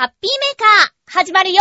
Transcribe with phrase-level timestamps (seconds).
[0.00, 1.60] ハッピーメーカー、始まるよ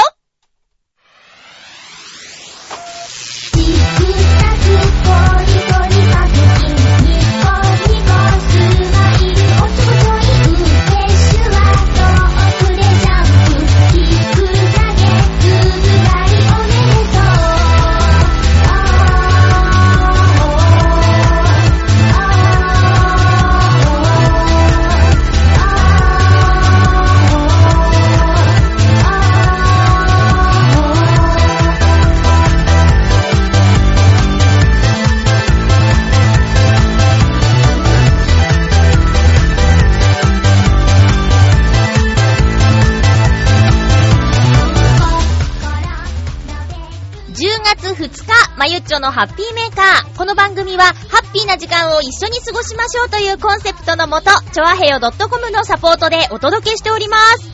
[48.59, 50.17] まゆっちょのハッピーメーカー。
[50.17, 50.91] この番組は、ハ
[51.23, 57.49] ッピーな時間を一緒に過ごしましょうというコンセプトのもと、ちょあへよ .com のサポートでお届けしております。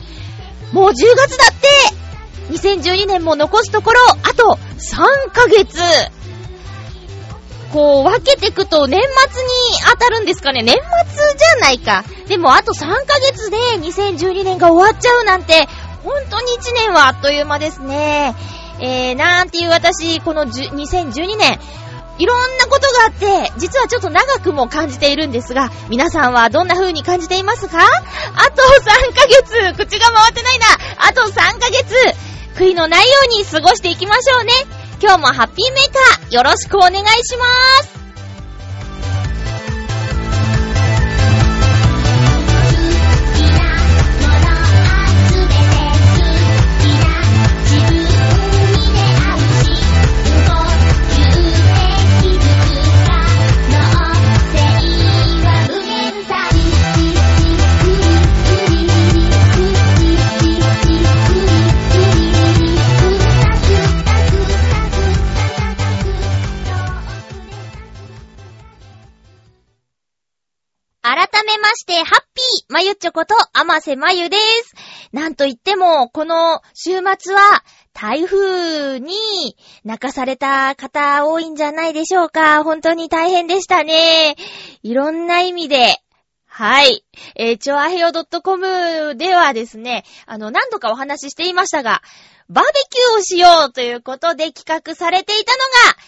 [0.72, 5.78] もう10月だって !2012 年も残すところ、あと3ヶ月
[7.72, 9.50] こう、分けていくと年末に
[9.88, 10.82] 当たるんですかね年末
[11.38, 12.02] じゃないか。
[12.26, 15.68] でもあと3ヶ月で2012年が終わっちゃうなんて、
[16.02, 18.34] 本当に1年はあっという間ですね。
[18.80, 21.58] えー、なんていう私、この2012年、
[22.18, 27.78] いろんなことがあって、実はちょっと長くも感じているんですが、皆さんはどんな風に感じていますか？
[27.78, 29.74] あと3ヶ月。
[29.76, 30.66] 口が回ってないな。
[31.08, 31.94] あと3ヶ月。
[32.56, 34.52] 悔いのないように過ごしていきましょうね。
[35.02, 37.44] 今日もハッピーメーカー、よろしくお願いしま
[37.84, 38.05] す。
[72.76, 74.74] まゆっちょこと、あませまゆです。
[75.10, 77.64] なんといっても、この週末は、
[77.94, 82.62] 台風に泣かされた方多いんじゃないでしょうか。
[82.64, 84.36] 本当に大変でしたね。
[84.82, 86.02] いろんな意味で。
[86.44, 87.02] はい。
[87.34, 92.02] えー、ちょあへよ .com ではですね、あの、何度かお話ししていましたが、
[92.50, 95.58] バーベキューをしようということで企画されていたの
[95.94, 95.98] が、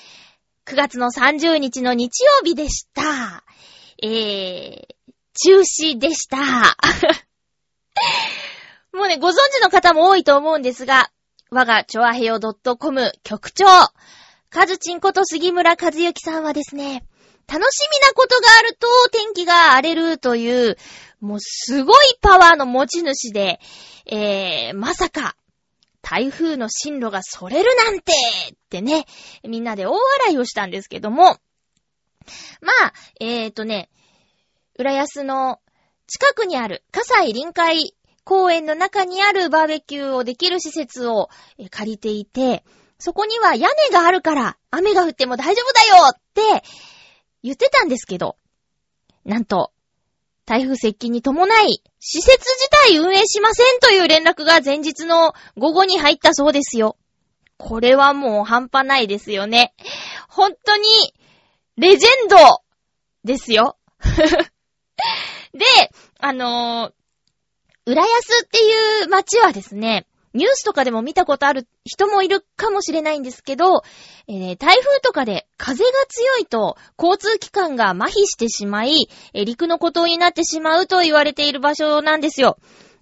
[0.66, 3.42] 9月の30日の日曜日でした。
[4.02, 4.97] えー、
[5.40, 6.38] 中止でした。
[8.92, 11.12] もうね、ご存知の方も多いと思うんですが、
[11.50, 13.64] 我がチョアヘヨ .com 局長、
[14.50, 17.04] カズチンこと杉村和之さんはですね、
[17.46, 20.76] 楽しみなことがあると天気が荒れるという、
[21.20, 23.60] もうすごいパワーの持ち主で、
[24.06, 25.36] えー、まさか、
[26.02, 28.12] 台風の進路がそれるなんて
[28.52, 29.06] ってね、
[29.44, 31.38] みんなで大笑いをしたんですけども、
[32.60, 33.88] まあ、えーとね、
[34.78, 35.58] 浦安の
[36.06, 41.30] 近くにある葛西臨海公園の中にあるバーベキューをできる施設を
[41.70, 42.62] 借りていて、
[42.96, 46.62] そこには屋根があるから雨が降っても大丈夫だよって
[47.42, 48.36] 言ってたんですけど、
[49.24, 49.72] なんと、
[50.46, 56.96] 台風接近に伴い、施設自体運営しませんという連絡が前日の午後に入ったそうですよ。
[57.56, 59.74] これはもう半端ないですよね。
[60.28, 60.86] 本当に、
[61.76, 62.36] レジェンド
[63.24, 63.76] ですよ。
[65.52, 65.64] で、
[66.18, 73.82] あのー、浦安っていう街はですね、ニュースとかでも見たことある人もいるかもしれないんですけど、
[74.28, 82.58] えー台風とかで風が強いと交通機関が麻痺してしまい、えー陸の孤島になってしまうと言われている場所なんですよ。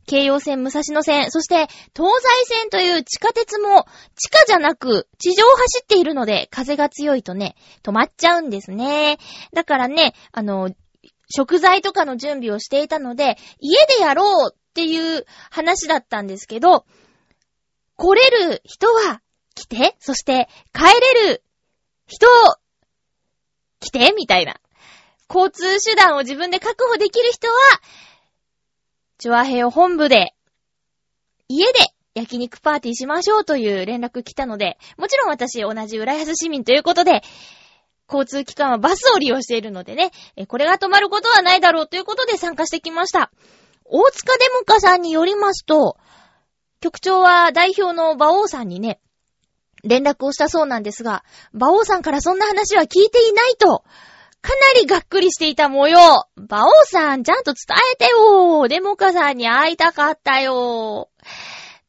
[0.07, 9.19] 京葉線、武蔵野線、そして東西線という地下鉄も地下じゃなく地上を走っているので風が強いとね、止まっちゃうんですね。
[9.53, 10.71] だからね、あの、
[11.29, 16.85] 食材とかの準備をしていたので、家でやろうっていう話だったんですけど、
[17.97, 19.21] 来れる人は
[19.55, 21.43] 来て、そして帰れる
[22.07, 22.27] 人、
[23.81, 24.61] 来て、みたいな。
[25.29, 27.55] 交通手段を自分で確保できる人は、
[29.19, 30.35] チュアヘヨ本部で、
[31.49, 31.73] 家で
[32.15, 37.23] 焼肉パーティーしましょうという連絡来たので、もちろん私同じ浦安市民ということで、
[38.09, 43.31] 交通機関はバスを利用しているのでね、えこれが止まることはないだろうということで参加してきました。
[43.85, 45.97] 大塚デモカさんによりますと、
[46.81, 49.01] 局長は代表の馬王さんにね、
[49.85, 53.85] 連絡をしたそうなんですが、馬王さんからそんな話は聞いていないと、
[54.43, 55.99] かなりがっくりしていた模様。
[56.37, 61.09] 馬王さん、ちゃんと伝えてよデモカさんに会いたかったよ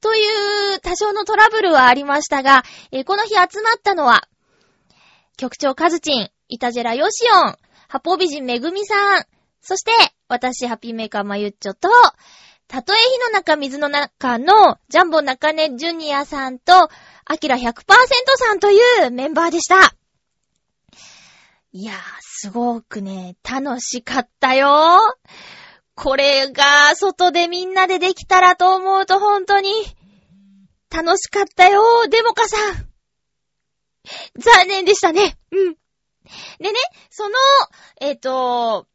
[0.01, 4.27] という多少のトラブルはありましたが、え、この日集まったのは、
[5.37, 7.55] 局長カズチン、イタジェラヨシオン、
[7.87, 9.25] ハポ美人めぐみさん、
[9.61, 9.91] そして、
[10.27, 11.89] 私、ハピーメーカーまゆっちょと、
[12.67, 16.89] たとえ火の中水の中のジャンボ中根ジュニアさんと、
[17.23, 17.61] アキラ100%
[18.35, 19.75] さんというメンバーでした。
[21.71, 24.99] いやー、すごくね、楽しかったよ
[25.93, 29.71] これが、外でみんなでできたらと思うと本当に、
[30.89, 32.86] 楽しかったよデモカさん。
[34.37, 35.37] 残念でしたね。
[35.51, 35.73] うん。
[36.59, 37.35] でね、その、
[38.01, 38.87] えっ、ー、と、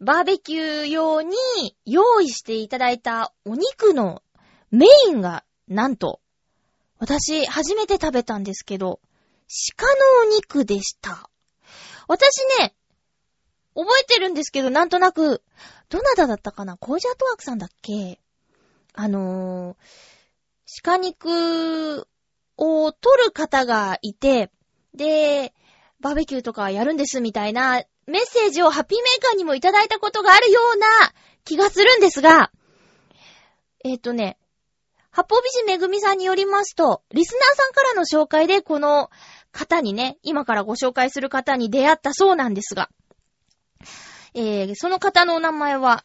[0.00, 1.36] バーベキュー用に
[1.84, 4.22] 用意していただいたお肉の
[4.70, 6.20] メインが、なんと、
[6.98, 9.00] 私、初めて食べたんですけど、
[9.76, 9.92] 鹿の
[10.22, 11.28] お肉でした。
[12.08, 12.74] 私ね、
[13.74, 15.42] 覚えてるんですけど、なんとなく、
[15.88, 16.76] どなただったかな？
[16.76, 18.20] コージャートワークさんだっけ？
[18.94, 19.76] あのー、
[20.82, 22.08] 鹿肉
[22.56, 24.50] を取る方がいて、
[24.94, 25.52] で、
[26.00, 30.86] バーベキューとかやるんですみたいなメッセージをハッピーメーカーにもいただいたことがあるような
[31.44, 32.50] 気がするんですが、
[33.84, 34.38] えっ、ー、とね、
[35.10, 39.10] 八方美人めぐみさんによりますと、リスナーさんからの紹介でこの
[39.52, 42.90] 方にね、今からご紹介する方に出会ったそうなんですが、
[44.34, 46.04] えー、その方のお名前は、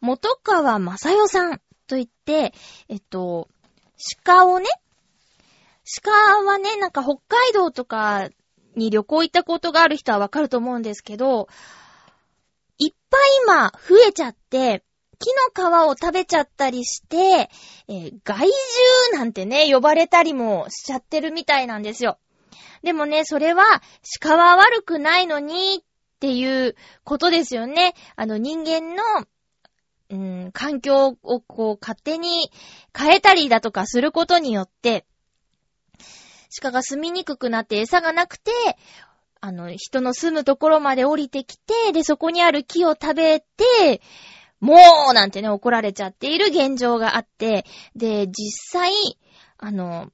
[0.00, 2.52] 元川正代さんと言って、
[2.88, 3.48] えっと、
[4.24, 4.66] 鹿をね、
[6.02, 6.10] 鹿
[6.44, 8.28] はね、なんか北海道とか
[8.74, 11.48] に旅行行ったことがある人はわかると思うんですけど、
[12.78, 14.82] いっぱい今増えちゃって、
[15.18, 17.48] 木の皮を食べちゃったりして、
[17.88, 18.50] えー、害獣
[19.12, 22.18] なんてね、呼ばれたりもしちゃってるみたいなんですよ。
[22.82, 23.82] でもね、それは
[24.20, 27.94] 鹿は悪くないのにっていうことですよね。
[28.16, 29.02] あの人間の、
[30.10, 30.14] う
[30.46, 32.50] ん、環境をこう勝手に
[32.96, 35.06] 変えたりだとかすることによって、
[36.60, 38.50] 鹿が住みにくくなって餌がなくて、
[39.40, 44.00] あの、人の住むところまで降りてきて、で、そこにある木を食べて、
[44.60, 44.76] も
[45.10, 47.64] うなんてね、怒られちゃっている現状があって、
[47.94, 48.92] で、実際、
[49.58, 50.10] あの、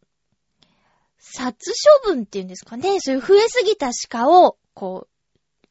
[1.18, 1.72] 殺
[2.04, 5.06] 処分っていうんですかね、そういう増えすぎた鹿を、こ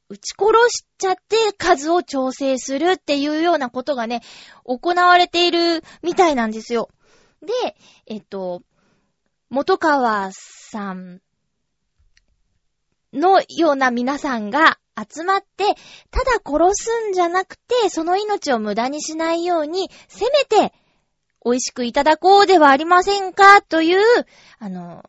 [0.09, 4.21] う、撃ち殺しちゃって数を調整するっていうようなことがね、
[4.65, 6.89] 行われているみたいなんですよ。
[7.41, 7.75] で、
[8.07, 8.61] えっと、
[9.51, 11.19] 元川さん
[13.11, 15.65] のような皆さんが集まって、
[16.09, 20.73] ただ殺すんじゃなくて、その命を無駄にしないように、せめて、
[21.43, 23.99] 美味しくいただこうではありませんかという、
[24.59, 25.03] あの、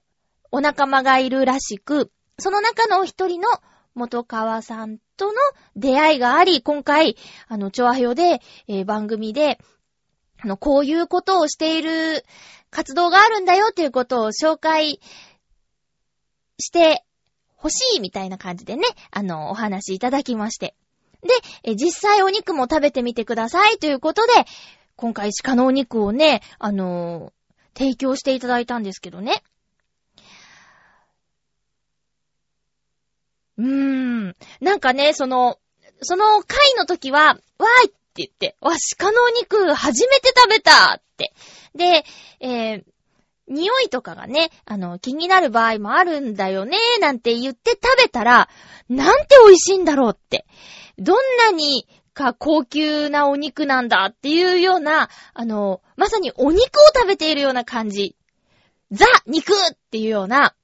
[0.50, 3.49] お仲間がいるらしく、その中のお一人の
[3.94, 5.35] 元川さんとの
[5.77, 7.17] 出会いがあり、今回、
[7.47, 9.61] あの、チョアヘヨで、えー、番組で、
[10.41, 12.25] あの、こういうことをしている
[12.73, 14.99] 活動があるんだよということを紹介
[16.59, 17.05] して
[17.57, 18.83] 欲しいみたいな感じでね、
[19.13, 20.75] あの、お話いただきまして。
[21.63, 24.33] で、実際お肉も食べてみてくださいということで、
[24.97, 27.33] 今回鹿のお肉をね、あの
[27.75, 29.45] 提供していただいたんですけどね。
[33.59, 34.37] うーん。
[34.61, 35.59] なんかね、その、
[36.01, 41.32] その回の時は、わーいって言って、わ、鹿のお肉初めて食べたって。
[41.75, 42.05] で、
[42.41, 42.85] えー、
[43.48, 48.48] 匂いとかがね、あの、気になる場合もあるんだよね、なんて言って食べたら、
[48.89, 50.46] なんて美味しいんだろうって。
[50.98, 56.60] どんなにか高級なお肉なんだっていうような、あの、まさにお肉を
[56.94, 58.15] 食べているような感じ。
[58.91, 60.55] ザ肉っていうような、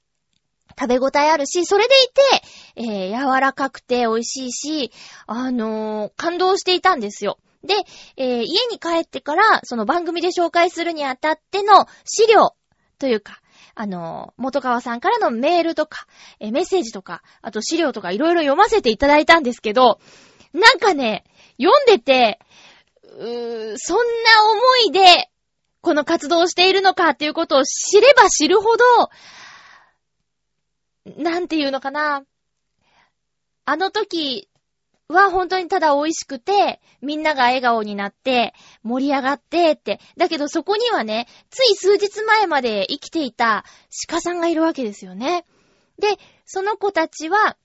[0.79, 4.91] 食べ応えあるし、それでいて、えー、柔らかくて美味しいし、
[5.27, 7.37] あのー、感動していたんですよ。
[7.63, 7.73] で、
[8.15, 12.55] えー、家に帰ってから、その番組で紹介するにあたっての資料
[12.97, 13.41] というか、
[13.75, 16.05] あの、元川さんからのメールとか、
[16.39, 19.99] えメッセージとか、あと資料とかいろいろ読ませていただいたんですけど、
[20.53, 21.25] なんかね、
[21.61, 22.39] 読んでて、
[23.17, 24.03] うーそんな
[24.51, 25.29] 思いで、
[25.81, 28.83] この活動をしているのかっていうことを知れば知るほど、
[31.17, 32.23] なんていうのかな。
[33.65, 34.49] あの時、
[35.09, 39.99] は本当にただ美味しくて、みんなが笑顔になって、盛り上がってって。
[40.17, 43.65] だけどそこにはね、つい数日前まで生きていた
[44.07, 45.45] 鹿さんがいるわけですよね。
[45.97, 46.07] で、
[46.45, 47.57] その子たちは、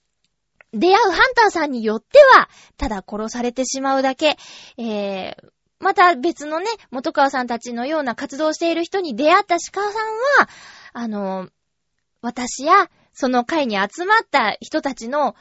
[0.72, 2.48] 出会うハンターさんによっては、
[2.78, 4.36] ただ殺されてしまうだけ、
[4.78, 10.48] えー、また別のね、元川さんたちのような活動している人に出会った鹿さんは、
[10.94, 11.48] あの、
[12.22, 15.34] 私や、その会に集まった人たちの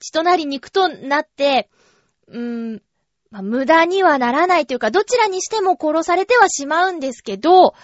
[0.00, 1.70] 血となり肉となって、
[2.28, 2.82] うーん、
[3.30, 7.74] まあ、無駄にはならないというか、どちらにしても殺されてはしまうんですけど、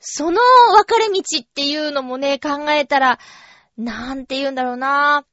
[0.00, 0.40] その
[0.72, 3.18] 分かれ道っていうのもね、考えたら、
[3.76, 5.24] なんて言うんだろうな。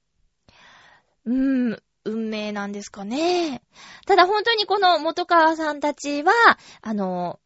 [1.25, 3.61] うーん、運命なんですかね。
[4.05, 6.31] ただ本当にこの元川さんたちは、
[6.81, 7.39] あの、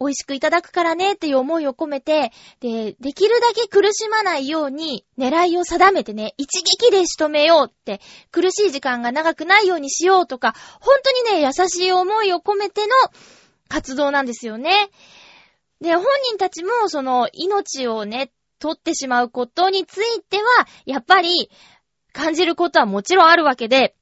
[0.00, 8.00] 美味しくいただくからねっていう思いを込めて、で、できるだけ苦しまないように狙いを定めてね、一撃で仕留めようって、
[8.32, 12.94] 苦しい時間が長くないようにしようとか、本当にね、優しい思いを込めての
[13.68, 14.88] 活動なんですよね。
[15.82, 21.50] で、本人たちもその命をね、取ってしまうことについては、やっぱり
[22.14, 23.94] 感じることはもちろんあるわけで、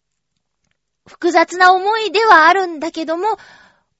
[1.09, 3.37] 複雑な思いではあるんだけども、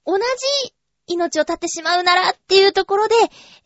[0.05, 0.75] 同じ
[1.09, 3.15] 命を絶ってしまうならっていうところで、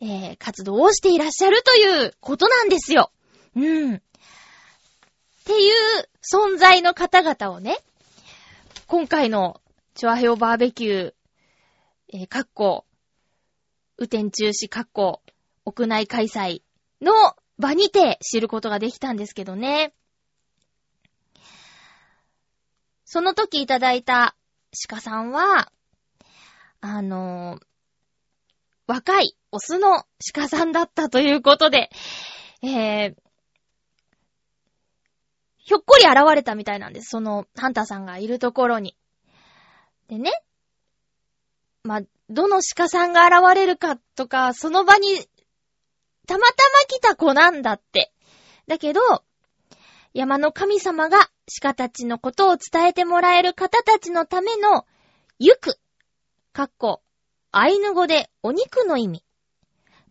[0.01, 3.11] えー、活動をしていらっしゃるということなんですよ。
[3.55, 3.95] うん。
[3.95, 3.99] っ
[5.45, 7.77] ていう存在の方々をね、
[8.87, 9.61] 今回の
[9.93, 11.13] チョアヘオバーベキュー、
[12.13, 12.85] えー、かっこ、
[13.99, 15.21] 雨天中止かっこ、
[15.65, 16.61] 屋内開催
[17.01, 19.93] の場にて知ることができたんですけどね。
[23.05, 24.35] その時いただいた
[24.87, 25.71] 鹿さんは、
[26.85, 27.61] あの、
[28.87, 31.89] 若いオスの鹿さんだったということで、
[32.61, 33.15] えー、
[35.59, 37.11] ひょっこり現れたみたいなんです。
[37.11, 38.97] その、ハンターさんがいるところに。
[40.09, 40.29] でね、
[41.83, 45.15] まどの鹿さんが現れるかとか、その場に、
[46.27, 48.11] たまたま来た子なんだって。
[48.67, 48.99] だけど、
[50.13, 51.29] 山の神様が
[51.61, 54.85] 鹿たちのことを伝えてもらえる方たちのための、
[55.39, 55.79] ゆく
[56.53, 57.01] かっこ、
[57.51, 59.23] アイヌ語でお肉の意味。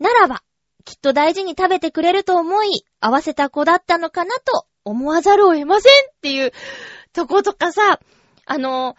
[0.01, 0.43] ならば、
[0.85, 6.53] きっと大事に食べてくれると思い、合わせた子だったのかなと思わざるを得ませんっていう
[7.13, 8.01] とことかさ、
[8.45, 8.97] あの、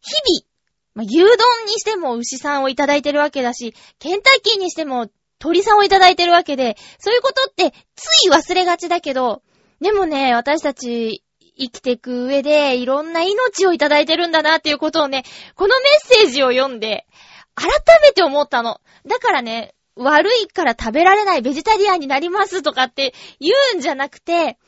[0.00, 0.46] 日々、
[0.94, 1.26] まあ、牛丼
[1.66, 5.06] にしても牛さんをいただいてるわけだし、ケンタッキーにしても
[5.38, 9.42] 鳥さんをいただいてるわけで、そういうことってつい忘れがちだけど、
[9.80, 11.22] でもね、私たち
[11.56, 17.06] 生きていく上でいろんな命をいただいてるんだなっていうことをね、このメッセージを読んで、
[17.54, 17.70] 改
[18.02, 18.80] めて思ったの。
[19.06, 24.58] だからね、悪いから食べられないベジタリアンになりますとかって言うんじゃなくて、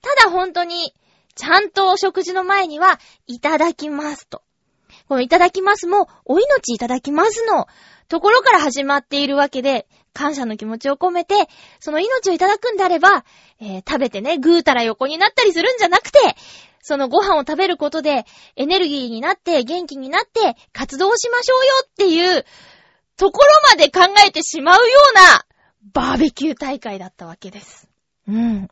[0.00, 0.94] ただ本当に、
[1.34, 4.42] ちゃんとお食事の前には、いただきますと。
[5.08, 7.66] このいただきますも、お命いただきますの
[8.08, 11.34] ところから始まっているわけで、感謝の気持ちを込めて、
[11.78, 13.24] その命をいただくんであれば、
[13.60, 16.18] えー、食べてね、ぐーたら横になったりするんじゃなくて、
[16.82, 18.24] そのご飯を食べることで、
[18.56, 22.44] エネルギーになって、元気になって、活動しましょうよっていう、
[23.16, 25.44] ところまで考えてしまうような、
[25.92, 27.88] バーベキュー大会だったわけです。
[28.26, 28.68] うん。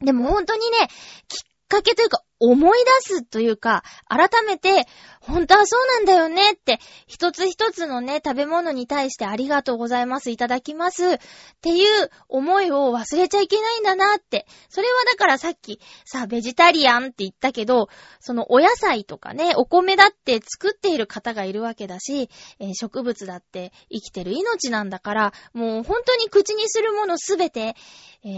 [0.00, 0.88] でも本当にね、
[1.26, 4.86] きっかけというか、思い出すというか、改めて、
[5.20, 11.18] 本当はそうなんだよねって、一つ一つのね、食べ物に対してありがとうございます、いただきます、っ
[11.60, 14.46] ていう思いを忘れちゃいけないんだなって。
[14.70, 27.76] それはだからさっき、さ、ベジタリアンって言ったけど、そのお野菜とかね、お米だって作っている方がいるわけだし、えー、植物だって生きてる命なんだから、もう本当に口にするものすべて、
[28.24, 28.28] え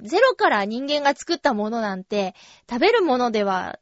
[0.00, 2.34] ー、ゼロから人間が作ったものなんて、
[2.70, 3.80] 食べるものではは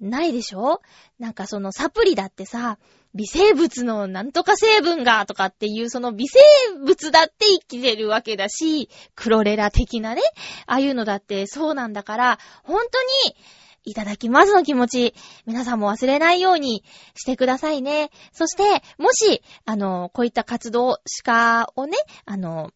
[0.00, 0.80] ないでしょ？
[1.18, 2.78] なんかそのサプリだってさ、
[3.14, 6.38] 微生物のなんとか成分がとかっていうその微生
[6.86, 10.22] 物だって生きてるわけだし、クロレラ的なね、
[10.66, 13.36] ああいうのだってそうなんだから、本当に、
[13.84, 16.84] いただきますの気持ち、皆さんも忘れないように
[17.16, 18.10] してくださいね。
[18.32, 18.62] そして、
[18.96, 22.70] もし、あの、こういった活動、鹿をね、あの、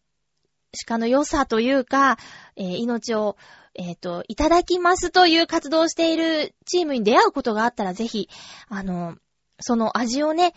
[0.85, 2.17] 鹿の良さというか、
[2.57, 3.37] えー、命を
[3.77, 8.27] えっ、ー、と、いただきますという活動をしているチームに出会うことがあったらぜひ、
[8.69, 9.15] あの、
[9.59, 10.53] その味をね、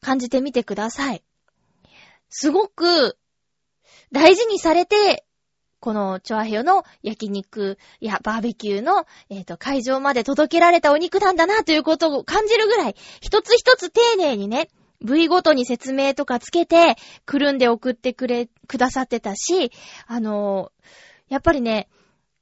[0.00, 1.22] 感じてみてください。
[2.28, 3.16] すごく
[4.12, 5.24] 大事にされて、
[5.78, 14.68] このチョアヘヨの焼肉やバーベキューの、えっ、ー、と、会場まで届けられたお肉なんだなということを感じるぐらい、一つ一つ丁寧にね、
[15.02, 19.72] 部位ごとに説明とかつけて、くるんで送ってくれ、くださってたし、
[20.06, 20.72] あの
[21.28, 21.88] やっぱりね、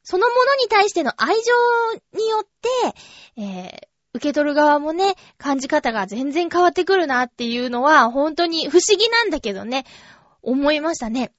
[0.03, 9.85] そのものに対しての愛情によって、えー、受け取る側もね、感じ方が全然変わってくるなっていうのは、本当に不思議なんだけどね、
[10.43, 11.33] 思いましたね。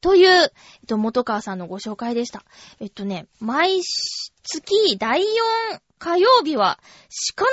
[0.00, 0.50] という、えっ
[0.88, 2.42] と、元川さんのご紹介でした。
[2.80, 5.24] えっとね、毎月第4
[5.98, 6.80] 火曜日は
[7.36, 7.50] 鹿の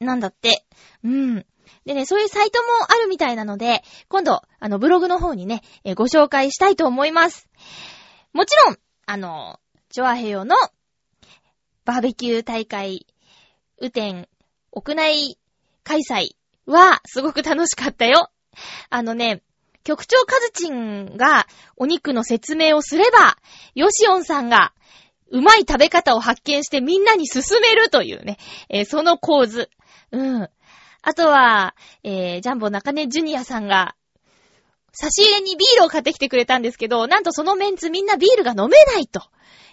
[0.00, 0.64] 日なんだって。
[1.04, 1.46] うん。
[1.86, 7.48] でね、そういうサイトもあるみたいなので、今度、あの、ブログの方にね、えー、ご紹介したいと思います。
[8.32, 8.76] もちろん、
[9.06, 10.56] あの、ジョアヘヨの
[11.84, 13.06] バーベキュー大会、
[13.80, 14.28] 雨天、
[14.72, 15.38] 屋内
[15.84, 16.34] 開催
[16.66, 18.30] は、すごく楽しかったよ。
[18.90, 19.42] あのね、
[19.84, 23.38] 局長カズチンがお肉の説明をすれば、
[23.76, 24.72] ヨシオンさんが
[25.30, 28.38] うまい食べ方を発見してみんなに勧めるというね、
[28.68, 29.70] えー、その構図。
[30.10, 30.48] うん。
[31.08, 33.94] あとは、えー、ジャンボ中根ジュニアさんが、
[34.90, 39.22] 差し入れにビールを買ってきてくれたんですけど、なんとそのメンツみんなビールが飲めないと。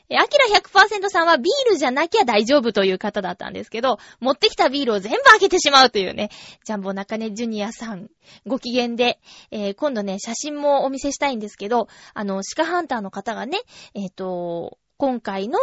[0.09, 6.29] え、アキラ100%さんはビールじゃなきゃ大丈夫という方だったんですけど、持ってきたビールを全部開けてしまうというね、
[6.65, 8.09] ジャンボ中根ジュニアさん、
[8.45, 13.57] ご機嫌で、えー、今度ね、写真もお見せしたいんですけど、あの、鹿ハンターの方がね、
[13.95, 15.59] えっ、ー、と、今回の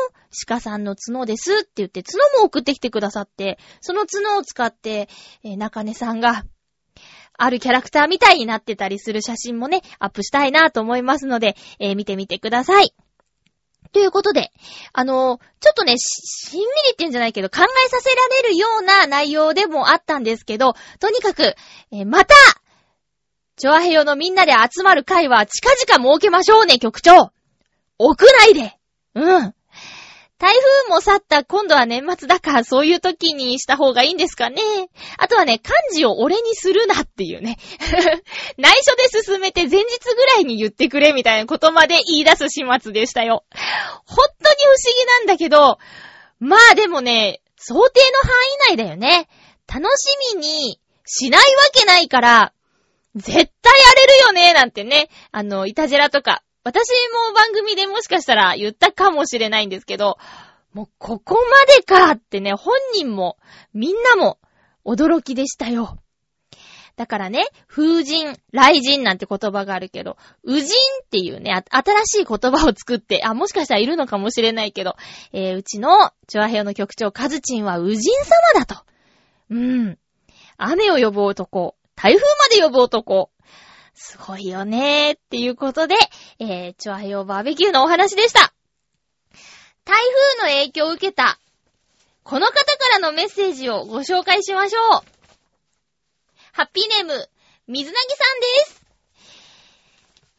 [0.46, 5.08] 鹿さんの角ですって言って角も送ってきてくださって、その角を使って、
[5.42, 6.44] えー、中根さんが、
[7.42, 12.94] あるキャラクターみたいになってたりする写真もね、アップしたいなと思いますので、えー、見てみてください。
[13.92, 14.52] ということで、
[14.92, 21.54] あのー、ちょっとね、ししんみりって言うんじゃないけど、考えさせられるような内容でもあったんですけど、とにかく、
[21.90, 22.34] えー、また、
[23.56, 27.32] チョアヘヨのみんなで集まる会は近々設けましょうね、局長
[27.98, 28.79] 屋内で
[29.14, 29.54] うん。
[30.40, 34.62] 台風も去った今度は年末だからそういう時にした方がいいんですかね。
[35.18, 37.58] あとはね、漢字を俺にするなっていうね。
[38.56, 43.44] 内緒で進めて前日ぐらいに言ってくれみたいなことまで言い出す始末でしたよ。
[44.06, 45.78] 本当に不思議なんだけど、
[46.38, 48.30] まあでもね、想定の範
[48.70, 49.28] 囲内だよね。
[49.66, 52.52] 楽しみにしないわけないから、
[53.14, 53.46] 絶対や
[53.94, 55.10] れるよね、なんてね。
[55.32, 56.88] あの、いたじらとか、私
[57.28, 60.18] も番組でもしかしたら言ったかもしれないんですけど、
[60.72, 63.38] もうここまでかってね、本人も、
[63.72, 64.38] みんなも
[64.84, 65.98] 驚きでしたよ。
[66.96, 70.66] だからね、風神、雷神なんて言葉があるけど、宇神っ
[71.10, 74.96] ていうね、新しい言葉を作って、あ、もしかしたらいるのかもしれないけど、
[75.32, 78.84] えー、うちの、チョアヘヨの局長、カズチンは宇神様だと。
[79.48, 79.98] うん。
[80.58, 83.30] 雨を呼ぶ男、台風まで呼ぶ男、
[84.02, 85.94] すごいよねーっていうことで、
[86.38, 88.54] えー、チョアヨバーベキューのお話でした。
[89.84, 89.98] 台
[90.38, 91.38] 風の影響を受けた、
[92.22, 94.82] この方からのメッセージをご紹介しましょう。
[96.52, 97.28] ハッピーネーム、
[97.68, 98.82] 水なぎさんです。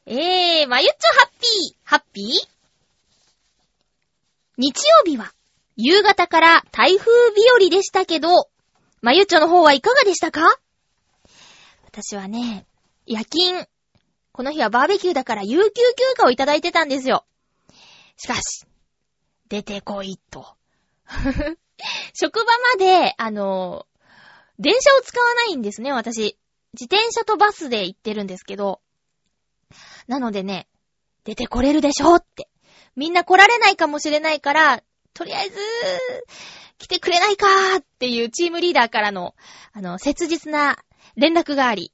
[0.08, 2.28] えー、まゆっちょハッピー、ハッピー？
[4.58, 5.32] 日曜日は、
[5.76, 8.50] 夕方から台風日和でしたけど、
[9.02, 10.58] まゆっちょの方はいかがでしたか？
[11.86, 12.66] 私はね、
[13.12, 13.68] 夜勤。
[14.32, 15.72] この日はバーベキューだから有給休
[16.16, 17.26] 暇をいただいてたんですよ。
[18.16, 18.66] しかし、
[19.50, 20.56] 出てこいと。
[22.14, 23.86] 職場まで、あの、
[24.60, 26.38] 電車を使わないんですね、私。
[26.72, 28.80] 自転車とバスで行ってるんですけど。
[30.08, 30.70] なのでね、
[31.26, 32.48] 出てこれるでしょって。
[32.96, 35.60] みんな来られないかもしれないから、とりあえず、
[36.78, 39.36] 来てくれないかーっていうチームリーダーからの、
[39.74, 40.82] あの、切実な
[41.18, 41.92] 連絡があり、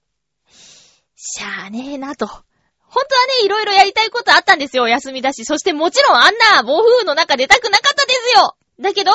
[1.18, 2.28] しゃーねえなと。
[2.28, 4.88] 本当はね、いろいろやりたいことあったんですよ。
[4.88, 5.46] 休みだし。
[5.46, 8.56] そしてもちろんあんな暴風の中出たくなかったですよ。
[8.80, 9.12] だけど、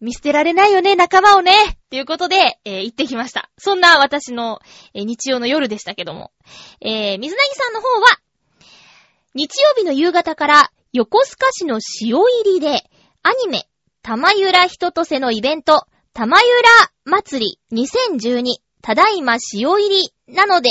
[0.00, 1.52] 見捨てられないよね、仲間をね。
[1.52, 3.50] っていうことで、えー、行ってきました。
[3.56, 4.60] そんな私の、
[4.94, 6.32] えー、日曜の夜でしたけども。
[6.80, 8.18] えー、水なぎさんの方は、
[9.34, 12.82] 日曜日の夕方から横須賀市の塩入りで、
[13.22, 13.68] アニメ、
[14.02, 18.42] 玉ゆら人とせのイベント、玉ゆら祭り2012
[18.82, 20.70] ただいま潮入りなので、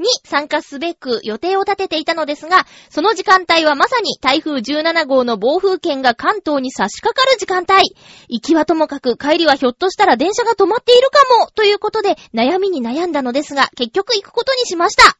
[0.00, 7.94] に参加すべく予定を立てていたのですが、その時間帯はまさに台風17号の暴風圏が関東に差し掛かる時間帯。
[8.28, 15.16] 行きはともかく帰りはひょっとしたら電車が止まっているかもということで悩みに悩んだのですが、結局行くことにしました。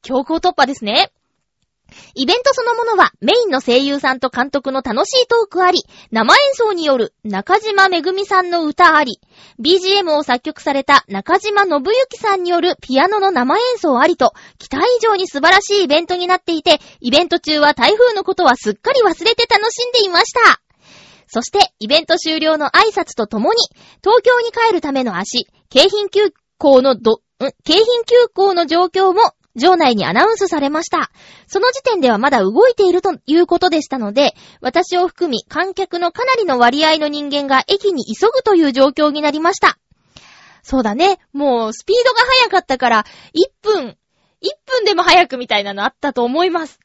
[0.00, 1.12] 強行突破ですね。
[2.14, 9.20] イベントそのものはメインの声優さんと監督の楽しいトークあり、生演奏による中島めぐみさんの歌あり、
[9.60, 20.60] BGM を作曲された中島信之さんによるピアノの生演奏ありと、期待以上に素晴らしいイベントになっていて、イベント中は台風のことはすっかり忘れて楽しんでいました。
[21.26, 23.58] そして、イベント終了の挨拶とともに、
[24.02, 27.52] 東京に帰るための足、京浜急行のど、ん？
[27.64, 29.20] 京浜急行の状況も
[29.58, 31.10] 場内にアナウンスされました。
[31.46, 39.78] その時点ではまだ動いているということでしたので、私を含み観客のかなりの割合の人間が駅に急ぐという状況になりました。
[40.62, 41.18] そうだね。
[41.32, 43.96] もうスピードが速かったから、1分、
[44.42, 46.78] 1分でも早くみたいなのあったと思います。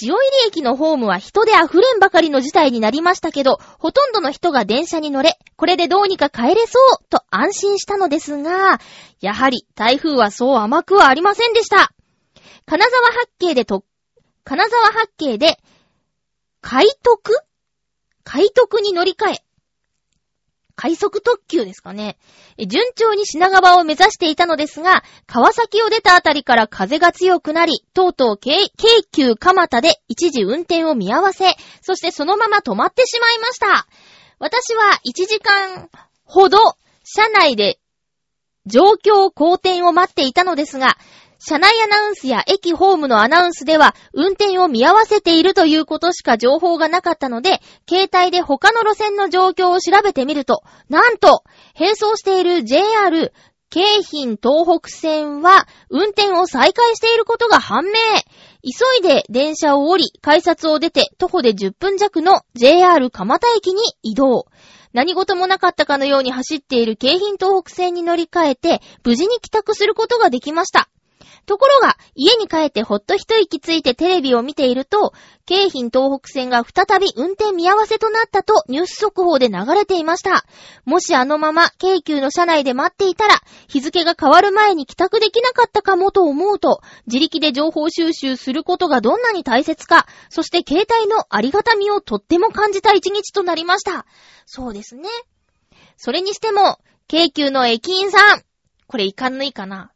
[0.00, 8.80] 塩入り駅のホームは人で溢れんばかりの事態になりましたけど、ほとんどの人が電車に乗れ、これでどうにか帰れそうと安心したのですが、
[9.20, 11.92] やはり台風はそう甘くはありませんでした。
[12.66, 13.84] 金沢八景でと、
[14.44, 15.58] 金沢八景で、
[16.60, 17.32] 海徳？
[18.24, 19.44] 快特に乗り換え、
[20.74, 22.18] 快速特急ですかね。
[22.58, 28.68] 順調に品川を目指していたのですが、川崎を出たあたりから風が強くなり、とうとう京
[29.12, 33.86] 急蒲田で一時運転を見合わせ、そしてそのまま止まってしまいました。
[34.38, 35.88] 私は1時間
[36.24, 36.58] ほど
[37.04, 37.78] 車内で
[38.66, 40.96] 状況好転を待っていたのですが、
[41.44, 51.42] 車内アナウンスや駅ホームのアナウンスでは運転を見合わせているということしか情報がなかったので、携帯で他の路線の状況を調べてみると、なんと、
[51.76, 53.32] 並走している JR
[53.70, 57.92] 京浜東北線は運転を再開していることが判明。
[58.62, 64.46] 急いで電車を降り、改札を出て徒歩で10分弱の JR 蒲田駅に移動。
[64.92, 70.88] 何事もなかったかのように走っている京浜東北線に乗り換えて、無事に帰宅することができました。
[71.46, 75.12] ところが、家に帰ってほっと一息ついてテレビを見ていると、
[75.44, 80.44] 京浜東北線が再び運転見合わせとなったとニュース速報で流れていました。
[80.84, 94.06] もしあのまま京急の車内で待っていたら、日付が変わる前に帰宅できなかったかもと思うと、自力で情報収集することがどんなに大切か、そして携帯のありがたみをとっても感じた一日となりました。
[94.46, 95.08] そうですね。
[95.96, 98.42] それにしても、京急の駅員さん、
[98.86, 99.91] これいかんぬいかな。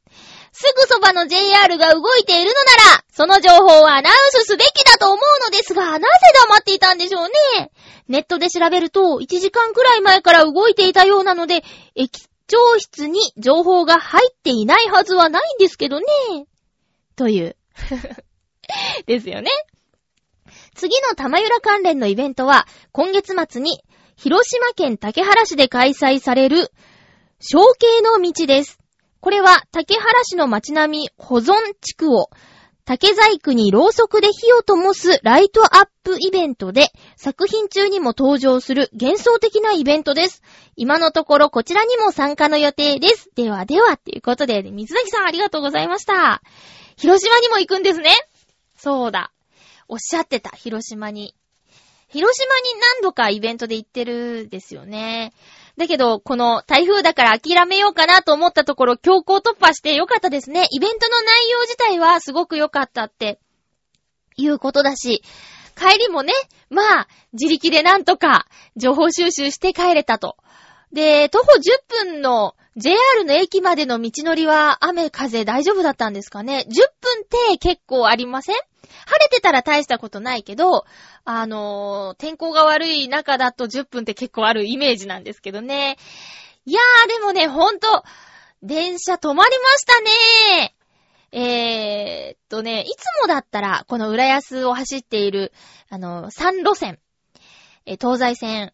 [0.58, 2.54] すぐそばの JR が動いているの
[2.88, 6.06] なら、その情報はアナウンスすべきだと思うのですが、なぜ
[6.48, 7.22] 黙っていたんでしょう
[7.58, 7.70] ね。
[8.08, 11.62] ネットで調べると、1時間くらい前から動いていたようなので、
[11.94, 16.06] 駅長室に情報が入っていないはずはないんですけどね。
[17.16, 17.54] という。
[19.04, 19.50] ですよね。
[20.74, 23.84] 次の玉浦関連のイベントは、今月末に、
[24.16, 26.72] 広島県竹原市で開催される、
[27.40, 28.78] 小径の道です。
[29.26, 32.30] これは竹原市の街並み保存地区を
[32.84, 40.44] 竹細工にろうそくで火を灯すライトアップイベントで作品中にも登場する幻想的なイベントです。
[40.76, 43.28] 今のところこちらにも参加の予定です。
[43.34, 46.40] ではでは、ということで、水崎さんありがとうございました。
[46.96, 48.12] 広島にも行くんですね？
[48.76, 49.32] そうだ。
[49.88, 51.34] おっしゃってた、広島に。
[52.08, 55.32] 広島に何度かイベントで行ってるですよね。
[55.76, 60.66] だけど、この台風だから諦めようかなと思ったところ、強行突破してよかったですね。
[60.70, 63.38] イベントの内容自体はすごく良かったって、
[64.36, 65.22] いうことだし、
[65.76, 66.32] 帰りもね、
[66.70, 70.36] まあ、自力でなんとか情報収集して帰れたと。
[70.92, 78.56] で、徒歩10分の JR の駅までの道のりは雨風大丈夫だったんですかね ?10 分って結構ありません？
[79.06, 80.84] 晴れてたら大したことないけど、
[81.24, 85.96] あのー、天候が悪い中だと10分って結構あるイメージなんですけどね。
[86.66, 88.02] いやー、でもね、ほんと、
[88.62, 90.74] 電車止まりましたね
[91.32, 95.52] えーっとね、いつもだったら、この浦安を走っている、
[95.88, 96.98] あの、3路線、
[97.86, 98.72] え東西線、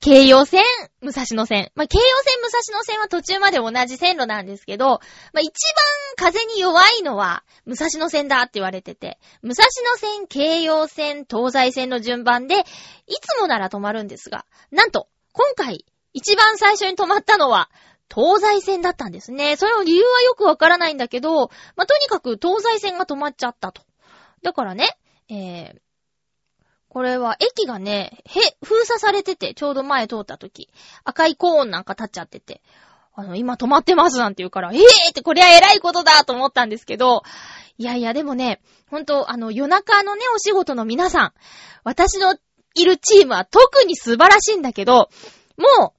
[0.00, 0.62] 京葉線、
[1.00, 1.70] 武蔵野線。
[1.74, 5.00] まあ、京葉線、武蔵野線は途中まで同じ線路なんですけど、
[5.32, 5.52] まあ、一
[6.18, 12.62] 番風に弱いのは、武蔵野線だって言われてて、武蔵野線、京葉線、東西線の順番で、い
[13.20, 17.70] つもなら止まるんですが、なんと、今回、一番最初に止まったのは、
[18.14, 19.56] 東西線だったんですね。
[19.56, 23.82] それの理由はよくわからないんだけど、まあ、とにかく東西線が止まっちゃったと。
[24.42, 24.96] だからね、
[25.28, 25.80] えー、
[26.96, 30.70] これは駅がね、へ、封鎖されてて、ちょうど前通った時、
[31.04, 32.62] 赤いコーンなんか立っちゃってて、
[33.14, 37.22] あの、今止まってますなんて言うから、ええー、ってこれは偉いことだと思ったんですけど、
[37.76, 41.32] いやいや、でもね、ほんと、あの、夜中のね、お仕事の皆さん、
[41.84, 42.34] 私の
[42.74, 45.10] いるチームは特に素晴らしいんだけど、
[45.58, 45.92] も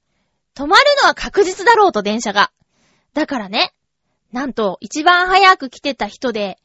[0.56, 2.52] う、止まるのは確実だろうと、電車が。
[3.14, 3.72] だからね、
[4.32, 6.58] なんと、一番早く来てた人で、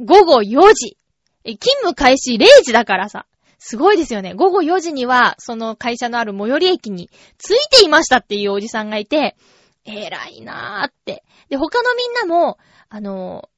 [0.00, 0.98] 午後4時。
[1.44, 3.26] 勤務開始0時だからさ。
[3.68, 4.32] すごいですよね。
[4.32, 9.36] 午後4時には、その会社のある最寄り駅に着いていましたっていうおじさんがいて、
[9.84, 11.24] 偉いなーって。
[11.48, 13.48] で、他のみんなも、あの、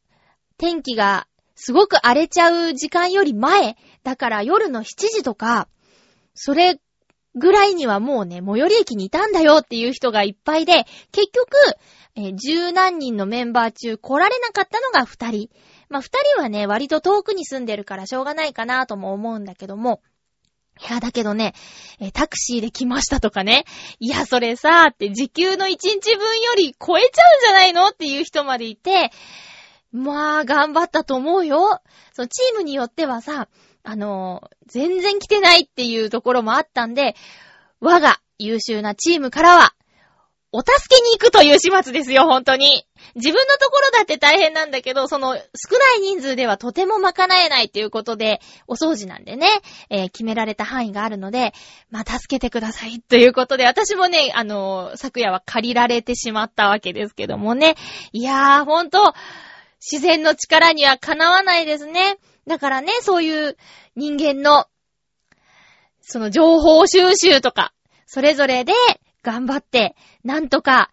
[0.56, 5.68] 天気がすごく荒れちゃう時間より前、だから夜の7時とか、
[6.32, 6.80] それ
[7.34, 11.48] ぐらいにはもうね、最寄り駅にいたんだよっていう人がいっぱいで、結局、
[12.14, 15.50] えー、十何人のメンバー中来られなかったのが二人。
[15.88, 20.02] まあ、二人はね、割と遠くに住んでるからしょうがないかなとも思うんだけども、
[20.80, 21.54] いや、だけどね、
[22.12, 23.64] タクシーで来ましたとかね。
[23.98, 29.10] いや、それさ、って時給の一日分より超えちゃうんじゃないのっていう人までいて、
[29.90, 31.80] まあ、頑張ったと思うよ。
[32.12, 33.48] そのチームによってはさ、
[33.84, 37.16] あの全然来てないっていうところもあったんで、
[37.80, 39.74] 我が優秀なチームからは、
[40.50, 42.86] お助けに行くという始末ですよ、本当に。
[43.14, 45.42] 自分のところだって大変なんだけど、その少
[45.78, 49.46] ない人数ではとても賄えないということで、お掃除なんでね、
[49.90, 51.52] えー、決められた範囲があるので、
[51.90, 57.76] まあ、助けてくださいということで、私もね、あのー、昨夜は借りられてしまったわけですけどもね。
[58.12, 59.12] いやー、ほんと、
[59.80, 62.16] 自然の力にはかなわないですね。
[62.46, 63.56] だからね、そういう
[63.96, 64.66] 人間の、
[66.00, 67.72] その情報収集とか、
[68.06, 68.72] それぞれで
[69.22, 70.90] 頑張って、なんとか、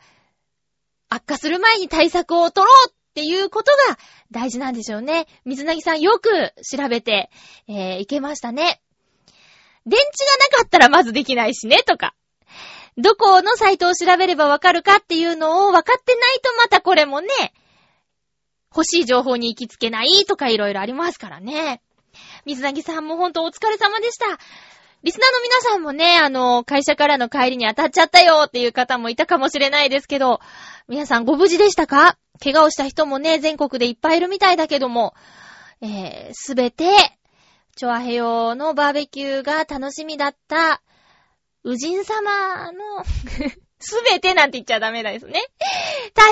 [1.09, 3.97] 悪化する前に対策を取ろうっていうことが
[4.31, 5.27] 大事なんでしょうね。
[5.45, 7.29] 水なぎさんよく調べて、
[7.67, 8.81] えー、いけましたね。
[9.85, 12.15] 電池がなかったらまずできないしね、とか。
[12.97, 17.27] どこのサイトを調べればわかるかっていうのを分かってないとまたこれもね、
[18.75, 21.81] 欲しい情報に行きつけないとかいろいろありますからね。
[22.45, 24.25] 水なぎさんもほんとお疲れ様でした。
[25.05, 30.39] リスナーの皆さんもね、あの、会社からの帰りに当たっちゃったよっていう方もいたかもしれないですけど、
[30.87, 32.17] 皆さんご無事でしたか？
[32.43, 35.13] 怪我をした人もね、全国でいっぱいいるみたいだけども、
[35.79, 36.89] えー、すべて、
[37.75, 40.81] チョアヘヨのバーベキューが楽しみだった、
[41.63, 43.05] ウジン様の
[43.79, 45.39] すべてなんて言っちゃダメですね。
[46.15, 46.31] 多少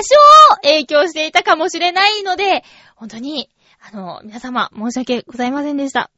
[0.62, 2.64] 影響していたかもしれないので、
[2.96, 6.10] 本当に、あの、皆様、申し訳ございませんでした。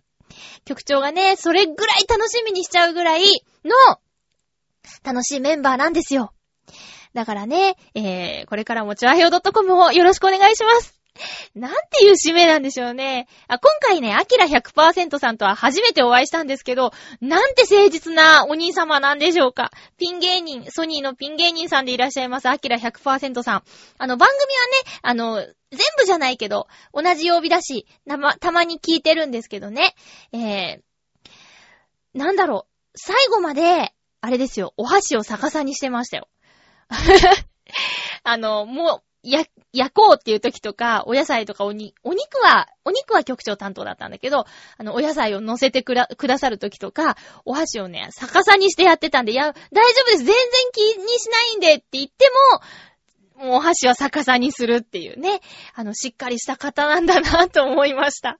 [0.64, 3.22] 局長がね、それぐらい楽しみにしちゃうぐらい
[3.64, 4.00] の、
[5.04, 6.32] 楽しいメンバーなんですよ。
[7.14, 10.96] だからね、えー、これからもチョアヘオ .com をよろしくお願いします。
[11.54, 13.26] なんていう締めなんでしょうね。
[13.48, 19.70] あ、今回ね、アキラ100%さんとは初めてお会いしたんですけど、なんて誠実なお兄様なんでしょうか。
[19.96, 23.62] ピン芸人、ソニーのピン芸人さんでいらっしゃいます、アキラ100%さん。
[23.98, 29.94] あの、番組はね、あの、全部じゃないけど、同じ曜日だし、たま、たまに聞いてるんですけどね。
[30.32, 36.28] えー、なんだろう、最後まで、あれですよ、お箸を逆さにしてましたよ。
[38.24, 44.46] あの、もう、や、焼こうっていう時とか、お野菜とかおに、お肉は、お肉は局長担当だったんだけど、
[44.78, 50.34] あの、お野菜を乗せてくら、くださる時とか、お箸をね、逆さにしてやってたんで、いや、大丈夫です全然
[50.72, 52.60] 気にしないんでって言っても、
[53.36, 55.40] もうお箸は逆さにするっていうね、
[55.74, 58.38] あの、しっかりした方なんだなと思いました。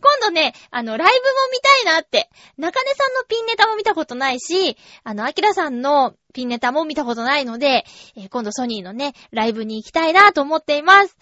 [0.00, 1.14] 今度ね、あの、ライブも
[1.52, 2.28] 見たいなって。
[2.58, 7.84] 中根さんのピンネタも見たことないし、あの、アキラさんのピンネタも見たことないので、
[8.16, 11.16] えー、今度ソニーのね、ライブに行きたいなと思っています。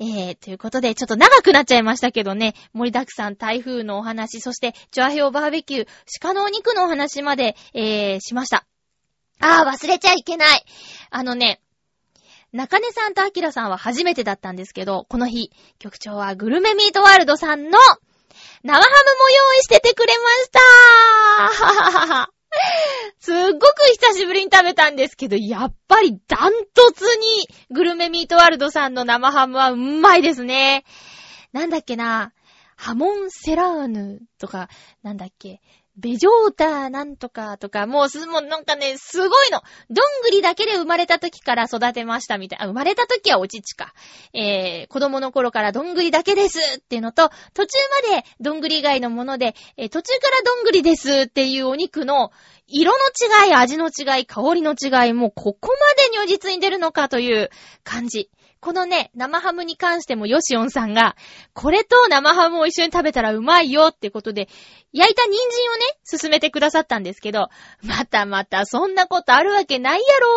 [0.00, 5.88] えー、ということで、ちょっと長くなっちゃいましたけどね、盛りだくさん台風のお話、そして、ジョアヘオバーベキュー、
[6.20, 8.66] 鹿のお肉のお話まで、えー、しました。
[9.38, 10.64] あー、忘れちゃいけない。
[11.10, 11.60] あのね、
[12.56, 17.78] 中根さんとアキラさんは初めてだったんですけど、この日、局長はグルメミートワールドさんの
[18.64, 20.30] 生ハムも用意しててくれま
[21.50, 22.30] した
[23.20, 30.84] すっごく久しぶりに食べたんですけど、やっぱりダントツにグルメミートワールドさんの生ハムはうまいですね。
[31.52, 32.32] なんだっけな、
[32.76, 34.70] ハモンセラーヌとか、
[35.02, 35.60] なんだっけ、
[35.98, 39.62] ベジョーターなんとかとか、もうす、もうなんかね、すごいの。
[39.88, 42.58] どんぐりだけで生まれた時から育てましたみたい。
[42.60, 43.94] あ、生まれた時はおちちか。
[44.34, 47.78] えー、子供の頃からどんぐりだけですっていうのと、途中
[48.10, 52.30] までどんぐり以外のもので、えー、途中からどんぐりですっていうお肉の
[52.66, 52.98] 色の
[53.46, 57.48] 違い、味の違い、香りの違い、もうここまで如実に出るのかという
[57.84, 58.30] 感じ。
[58.60, 61.16] このね、生ハムに関してもヨシオンさんが、
[61.52, 64.48] これと生ハムを一緒に食べたらうまいよってことで、
[64.92, 67.48] 焼いた人参をね、進めてくださったんですけど、
[67.82, 70.28] またまたそんなことあるわけないやろ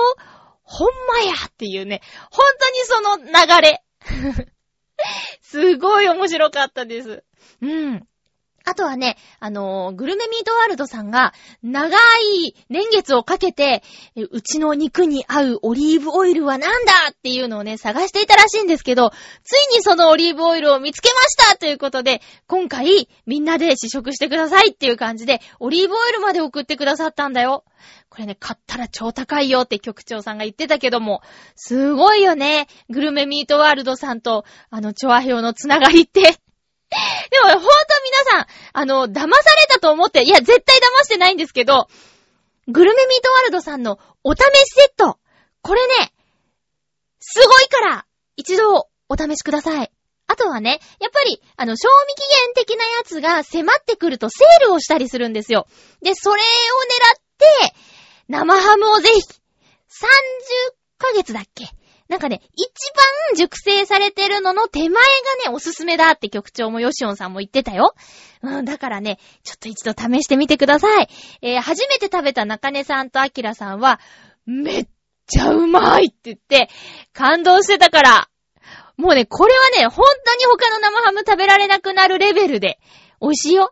[0.63, 3.83] ほんまやっていうね、ほんとにその流れ。
[5.41, 7.23] すごい面白かったです。
[7.61, 8.07] うん。
[8.69, 11.97] あとはね、あのー、グルメミートワールドさんが、長
[12.43, 13.81] い年月をかけて、
[14.15, 19.09] うちの肉に合うオリーブオイルはなんだっていうのをね、探していたらしいんですけど、
[19.43, 27.63] ついにそのオリーブオイルを見つけましたということで、今回、みんなで試食してくださいっていう感じで、オリーブオイルまで送ってくださったんだよ。
[28.09, 31.21] これね、買ったら超高いよって局長さんが言ってたけども、
[31.55, 32.67] すごいよね。
[32.89, 36.37] グルメミートワールドさんと、あの、チョアヘオのつながりって
[37.29, 37.67] でも、ほんと
[38.03, 41.87] 皆さん、あの、騙されたと思って、いや、絶対騙してないんですけど、
[42.67, 44.43] グルメミートワールドさんのお試し
[44.75, 45.19] セット。
[45.61, 46.13] これね、
[47.19, 49.91] すごいから、一度お試しください。
[50.27, 55.67] あとはね、やっぱり、あの、賞味期限的なやつが迫ってくるとセールをしたりするんですよ。
[56.01, 57.21] で、それを狙っ
[57.69, 57.75] て、
[58.27, 61.65] 生ハムをぜひ、30ヶ月だっけ
[62.09, 62.67] なんかね、一
[63.29, 64.95] 番熟成されてるのの手前が
[65.45, 67.93] ね、おすすめだって局長もヨシオンさんも言ってたよ。
[68.41, 71.07] うん、だからね、ちょっと一度試してみてください。
[71.43, 73.99] えー、初めて食べた中根さんとアキラさんは、
[74.47, 74.87] めっ
[75.27, 76.69] ちゃうまいって言って、
[77.13, 78.29] 感動してたから。
[78.97, 82.79] もうね、これはね、本当に他の生ハム食べられなくなるレベルで、
[83.21, 83.71] 美味しいよ。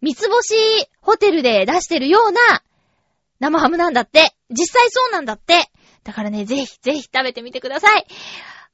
[0.00, 0.54] 三つ星
[1.00, 2.62] ホテルで出してるような
[3.40, 4.34] 生ハムなんだって。
[4.50, 5.70] 実際そうなんだって。
[6.04, 8.06] だからね、ぜひ、ぜひ食べてみてください。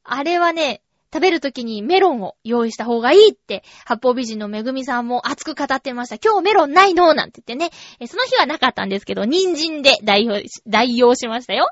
[0.05, 6.19] あれはね、食べるときにメロンを用意した方がいいって、八方美人のめぐみさんも熱く語ってました。
[6.25, 7.71] 今日メロンないのなんて言ってね。
[8.07, 11.69] その日はなかったんですけど、人参で代用、代用しましたよ。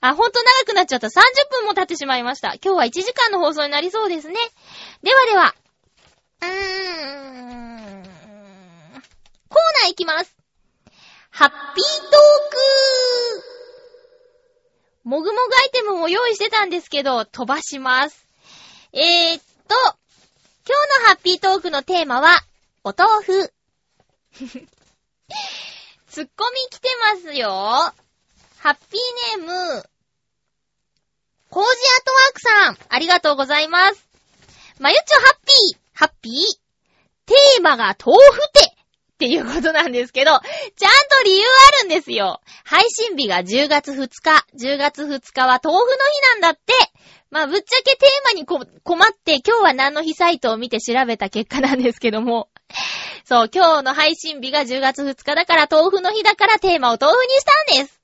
[0.00, 1.06] あ、ほんと長くなっちゃった。
[1.06, 1.10] 30
[1.50, 2.54] 分も経ってしまいました。
[2.62, 4.34] 今日は1時間の放送になりそうですね。
[5.02, 5.54] ではでは。
[6.42, 6.48] うー
[8.00, 8.02] ん。
[9.48, 10.36] コーナーいきます。
[11.30, 12.10] ハッピートー
[13.50, 13.61] ク
[15.04, 18.26] もぐもぐアイテムも用意してたんですけど、飛ばします。
[18.92, 19.74] えー、っと、
[20.66, 22.38] 今日のハッピートークのテーマは、
[22.84, 23.52] お豆腐。
[26.08, 27.48] ツッコミ来てますよ。
[28.58, 29.88] ハッピーネーム、
[31.52, 34.08] コージアートワークさん、ありがとうございます。
[34.78, 36.34] まゆちょハッピー、ハッピー。
[37.26, 38.74] テーマが豆腐て
[39.22, 41.44] っていうことなんですけど、ちゃんと理由
[41.78, 42.40] あるんですよ。
[42.64, 44.44] 配信日が10月2日。
[44.58, 46.72] 10月2日は豆腐の日なんだって。
[47.30, 52.48] まあ、ぶっちゃけテーマにこ困って、今日は何の日サイトを見て調べた結果なんですけども。
[53.24, 57.44] そう、今日の配信日が10月2日だから豆腐の日だからテーマを豆腐にし
[57.76, 58.00] たんです。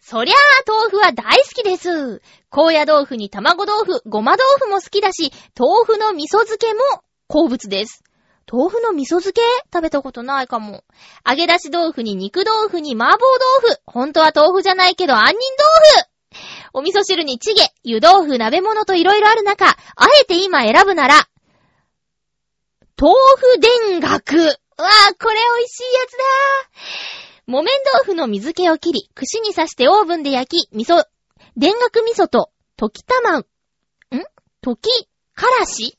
[0.00, 2.22] そりゃあ、豆腐は大好きです。
[2.48, 6.80] 高野豆腐に卵豆腐、ごま豆腐も好きだし、豆腐の味噌漬けも
[7.26, 8.04] 好物です。
[8.50, 9.42] 豆腐の味噌漬け？
[9.72, 10.84] 食べたことないかも。
[11.28, 13.18] 揚げ出し豆腐に肉豆腐に麻婆
[13.62, 13.80] 豆腐。
[13.84, 15.38] 本当は豆腐じゃないけど杏仁
[15.92, 16.08] 豆腐
[16.72, 19.76] お味噌汁にチゲ、湯豆腐、鍋物と色々ある中、あ
[20.22, 21.28] えて今選ぶなら、
[23.00, 24.36] 豆腐田楽。
[24.36, 24.52] うわぁ、
[25.18, 26.18] これ美味しいやつだ
[27.46, 31.04] 木綿豆腐の水気を切り、串に刺してオーブンで焼き、味噌、
[31.58, 33.44] 田楽味噌と、溶き卵、ん？
[34.62, 35.97] 溶き、からし？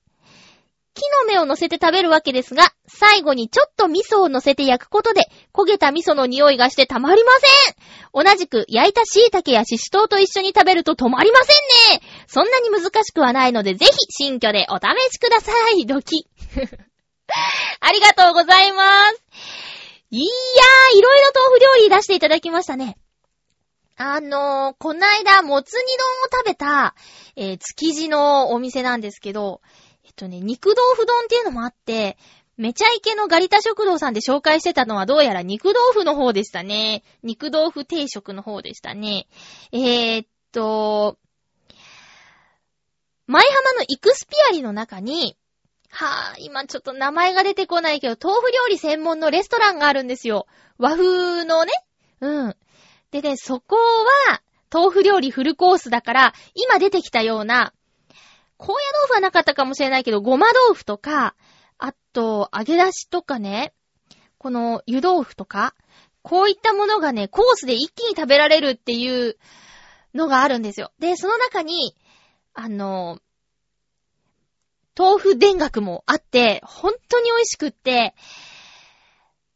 [1.00, 5.22] 木の芽を乗せて食べるわけですが、最後にちょっと味噌を乗せて焼くことで、
[5.54, 7.32] 焦げた味噌の匂いがしてたまりま
[7.64, 7.76] せん
[8.14, 11.54] 同じく焼いた椎茸やシシトウと一緒に食べると止まりませ
[11.94, 16.28] んねそんなに難しくはないので、ぜひ新居でお試しくださいドキ
[17.80, 19.24] ありがとうございます。
[20.12, 22.98] いやー、いろいろ豆腐料理出していただきましたね。
[23.96, 26.96] あのー、こないだ、もつ煮丼を食べた、
[27.36, 29.62] えー、築地のお店なんですけど、
[30.20, 32.18] とね、肉豆腐丼っていうのもあって、
[32.58, 37.04] めちゃイケのガリタ食堂さんで紹介してたのはどうやら肉豆腐の方でしたね。
[37.24, 39.28] 肉豆腐定食の方でしたね。
[39.72, 41.18] えー、っと、
[43.28, 45.38] 舞浜のイクスピアリの中に、
[45.90, 50.46] はぁ、今ちょっと名前が出てこないけど、豆腐料理専門のレストランがあるんですよ。
[50.78, 51.72] 和風のね。
[52.20, 52.56] うん。
[53.12, 53.78] でね、そこ
[54.30, 57.74] は、豆腐料理フルコースだから、今出てきたような、
[58.60, 61.34] 高野豆腐はなかったかもしれないけど、ごま豆腐とか、
[61.78, 63.74] あと、揚げ出しとかね、
[64.38, 65.74] この湯豆腐とか、
[66.22, 69.38] こういったものがね、コースで一気に食べられるっていう
[70.14, 70.92] のがあるんですよ。
[71.00, 71.96] で、その中に、
[72.54, 73.20] あの、
[74.98, 78.14] 豆腐田楽もあって、本当に美味しくって、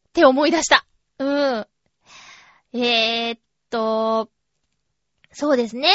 [0.08, 0.86] って思い出した。
[1.18, 1.66] うん。
[2.72, 4.30] えー、っと、
[5.30, 5.90] そうですね。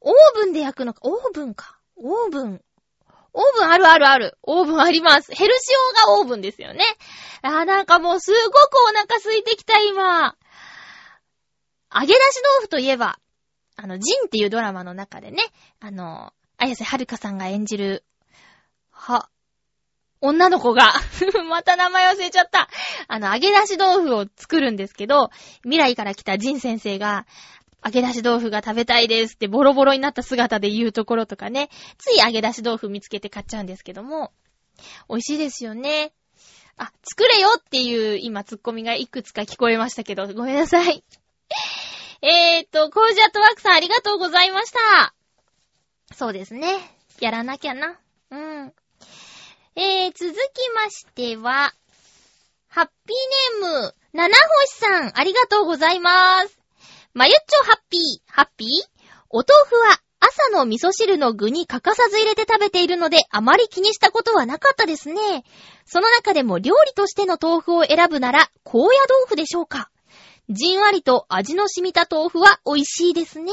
[0.00, 1.79] オーブンで焼くのか、オーブンか。
[2.02, 2.62] オーブン。
[3.32, 4.38] オーブンあるあるある。
[4.42, 5.32] オーブンあります。
[5.32, 5.70] ヘルシ
[6.04, 6.84] オがオーブンですよね。
[7.42, 8.56] あなんかもうすごく
[8.90, 10.36] お腹空いてきた今。
[11.92, 12.16] 揚げ出し
[12.58, 13.18] 豆腐といえば、
[13.76, 15.42] あの、ジンっていうドラマの中でね、
[15.80, 18.04] あの、綾瀬はるかさんが演じる、
[18.90, 19.28] は、
[20.20, 20.92] 女の子が
[21.48, 22.68] また名前忘れちゃった。
[23.08, 25.30] あの、揚げ出し豆腐を作るんですけど、
[25.62, 27.26] 未来から来たジン先生が、
[27.84, 34.32] 揚げ出し豆腐が食べたいですってボロボロになった姿で言うところとかね、つい揚げ出し豆腐見つけて買っちゃうんですけども、
[35.08, 36.12] 美味しいですよね。
[36.76, 41.04] あ、作れよっていう今ツッコミがいくつか聞こえましたけど、ごめんなさい。
[42.22, 45.14] えーと、コージアットワークさんありがとうございました。
[46.14, 46.78] そうですね。
[47.20, 47.98] やらなきゃな。
[48.30, 48.74] うん。
[49.76, 50.36] えー、続き
[50.74, 51.74] ましては、
[52.68, 56.59] ハッピーネーム、七星さん、ありがとうございます。
[57.12, 58.68] まゆっちょハッピー、ハッピー？
[59.30, 65.20] お豆腐は朝の味噌汁の具に欠かさず入れて食べているのであまり気にしたことはなかったですね。
[65.86, 68.94] その中でも料理としての豆腐を選ぶなら高野豆
[69.26, 69.90] 腐でしょうか？
[70.50, 73.50] じんわりと味の染みた豆腐は美味しいですね。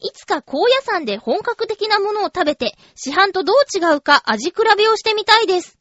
[0.00, 5.78] いつか高野山で本格的なものを食べて市販とどう違うか味比べをしてみたいです。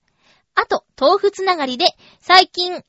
[0.55, 1.85] あと、豆腐つながりで
[2.21, 2.81] 最近豆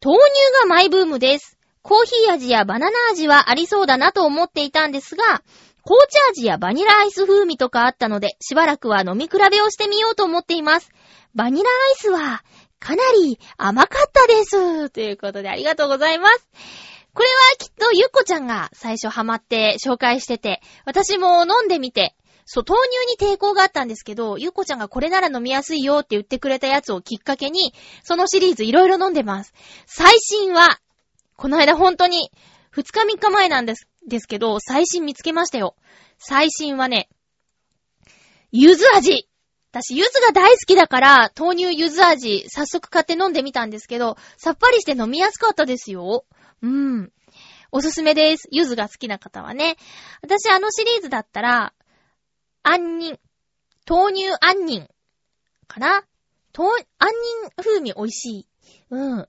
[0.00, 0.12] 乳
[0.60, 1.53] がマイブームです。
[1.84, 5.42] コーヒー味やバナナ味はありそうだなと思っていたんですが、
[5.84, 10.90] 紅茶味やバニラアイス風味とかあったので、しばらくは飲み比べをしてみようと思っています。
[11.34, 12.42] バニラアイスは、
[12.80, 14.88] かなり甘かったです。
[14.88, 16.48] ということでありがとうございます。
[17.12, 22.16] これはきっとゆっこちゃんが最初ハマって紹介してて、私も飲んでみて、
[22.46, 22.80] そう、豆
[23.16, 29.52] 乳に抵抗があったんですけど、ゆっこちゃんがこれなら飲みやすいよって言ってくれたやつをきっかけに、そのシリーズいろいろ飲んでます。
[29.86, 30.80] 最新は、
[31.36, 32.30] この間本当に、
[32.74, 35.76] 2日3日前なんです、ですけど、最新見つけましたよ。
[36.18, 37.08] 最新はね、
[38.52, 39.28] ゆず味
[39.72, 46.24] 私、ゆずが大好きだから、豆乳ゆず味、早速買って飲んでみたんですけど、さっぱりして飲みやすかったですよ。
[46.62, 47.12] うん。
[47.72, 48.46] おすすめです。
[48.52, 49.76] ゆずが好きな方はね。
[50.22, 51.74] 私、あのシリーズだったら、
[52.62, 53.18] 杏仁、
[53.88, 54.88] 豆乳杏仁
[55.66, 56.04] かな？
[56.56, 56.86] 豆、杏
[57.42, 58.48] 仁風味美味しい。
[58.90, 59.28] うん。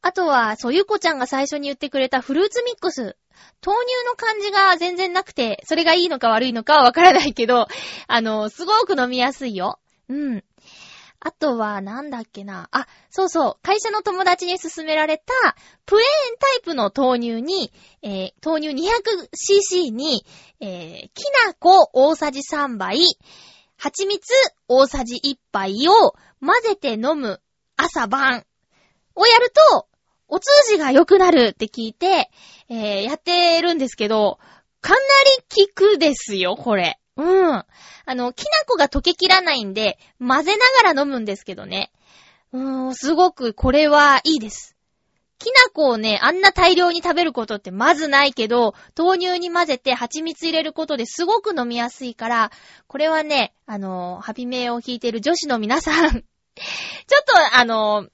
[0.00, 3.16] あとは、そう、ゆこちゃんが最初に言ってくれたフルーツミックス。
[3.64, 7.66] 豆乳の感じが全然なくて、それがいいのか悪いのかはわからないけど、
[8.06, 9.80] あの、すごく飲みやすいよ。
[10.08, 10.44] うん。
[11.20, 12.68] あとは、なんだっけな。
[12.70, 13.58] あ、そうそう。
[13.62, 17.72] 会社の友達に勧められた、プレーンタイプの豆乳に、
[18.02, 20.24] えー、豆乳 200cc に、
[20.60, 23.00] えー、きな粉大さじ3杯、
[23.76, 24.32] 蜂蜜
[24.68, 27.40] 大さじ1杯を混ぜて飲む
[27.76, 28.44] 朝晩
[29.16, 29.87] をやると、
[30.28, 32.30] お通じが良くなるって聞いて、
[32.68, 34.38] えー、やってるんですけど、
[34.80, 34.98] かな
[35.56, 36.98] り効くですよ、これ。
[37.16, 37.52] うん。
[37.54, 37.66] あ
[38.06, 41.90] の、きな粉が溶けきらないんで、混ぜながら飲むんですけどね。
[42.52, 44.76] うーん、すごくこれはいいです。
[45.38, 52.50] きな粉をね、あんな大量に食べることってまずないけど、豆乳に混ぜて蜂蜜入れることですごく飲みやすいから、
[52.86, 56.22] これはね、あの、ハビメを弾いてる女子の皆さん ちょっ
[57.24, 58.08] と、あの、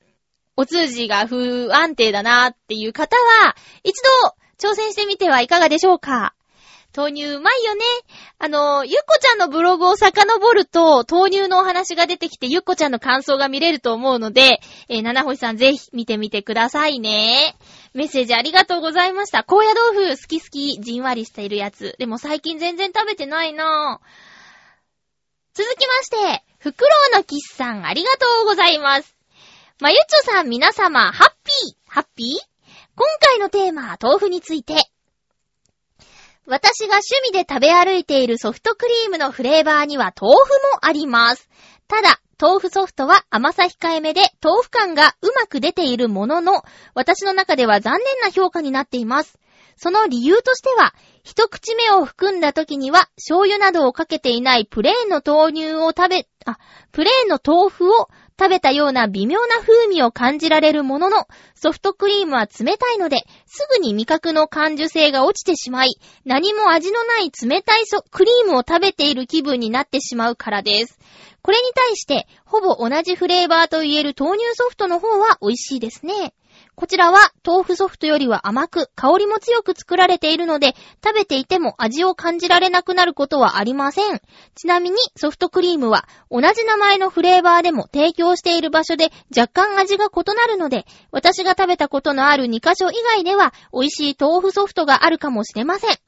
[0.57, 3.95] お通じが不安定だなっていう方は、一
[4.61, 6.35] 度挑戦してみてはいかがでしょうか
[6.97, 7.83] 豆乳うまいよね。
[8.39, 17.57] あの、ゆっこちゃんのブログを遡ると、豆乳のお話が出てきて、ゆっこちゃんの感想が見れると思うので、えー、七星さんぜひ見てみてくださいね。
[17.95, 19.43] メッセージありがとうございました。
[19.43, 21.97] 高野豆腐好き好き、じんわりしているやつ。
[21.99, 24.07] でも最近全然食べてないなぁ。
[25.55, 29.14] 続きまして、フクロウのキスさんありがとうございます。
[29.81, 32.27] まゆちょさん皆様、ハッピーハッピー？
[32.95, 34.77] 今回のテーマ、豆腐について。
[36.47, 40.39] 私が趣味で食べ歩いているソフトクリームのフレーバーには豆腐
[40.77, 41.49] もあります。
[41.89, 46.63] ただ、豆腐ソフトは甘さ控えめで豆腐感がうまく出ているものの、
[46.95, 49.41] 私の中では残念な評価になっています。
[49.77, 50.95] その理由としては、
[51.25, 56.59] 一口目を含んだ時には醤油などをかけていないプレーンの豆乳を食べ、あ、
[56.93, 70.99] プレーンの豆腐を食べたような微妙な風味を感じられるものの、ソフトクリームは冷たいので、すぐに味覚の感受性が落ちてしまい、何も味のない冷たいクリームを食べている気分になってしまうからです。
[71.43, 76.35] これに対して、ほぼ同じフレーバーと言える豆乳ソフトの方は美味しいですね。
[76.77, 84.21] こちらは豆腐ソフトよりは甘く、香りも強く作られているので、食べていても味を感じられなくなることはありません。
[84.57, 96.04] ちなみにソフトクリームは同じ名前のフレーバーでも提供している場所で若干味が異なるので、私が食べたことのある2箇所以外では美味しい豆腐ソフトがあるかもしれません。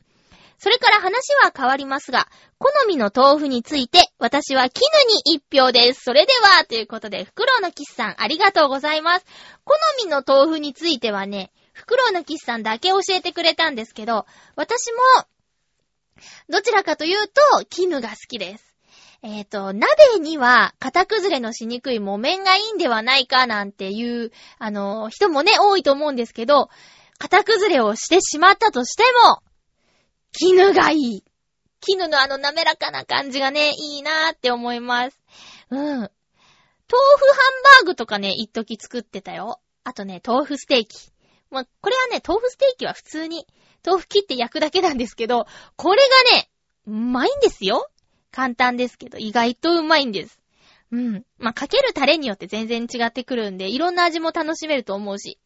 [0.58, 2.28] それから話は変わりますが、
[2.58, 6.02] 好みの豆腐について、私は絹に一票です。
[6.04, 9.26] それでは、ということで、フクロウのキスさん、ありがとうございます。
[9.64, 15.26] 好みの豆腐についてはね、フクロウのキスさんだけ教えてくれたんですけど、私も、
[16.48, 18.74] どちらかというと、絹が好きです。
[19.22, 26.70] えっ、ー、と、鍋には型崩れのしにくい木綿がいいんではないかなんていう、あの、人もね、多いと思うんですけど、
[27.18, 29.42] 型崩れをしてしまったとしても、
[30.38, 31.24] 絹がいい。
[31.80, 35.18] 絹のあの滑らかな感じがね、いいなーって思います。
[35.70, 35.78] うん。
[35.78, 36.12] 豆腐ハン
[37.80, 39.60] バーグとかね、一時作ってたよ。
[39.82, 41.10] あとね、豆腐ステーキ。
[41.50, 43.46] ま、これはね、豆腐ステーキは普通に
[43.84, 46.50] 豆腐切って焼くだけなんですけど、これがね、
[46.86, 47.88] うまいんですよ。
[48.30, 50.38] 簡単ですけど、意外とうまいんです。
[50.92, 51.24] うん。
[51.38, 55.38] まあ、かけるタレによって全然違ってくるんで、いろんな味も楽しめると思うし。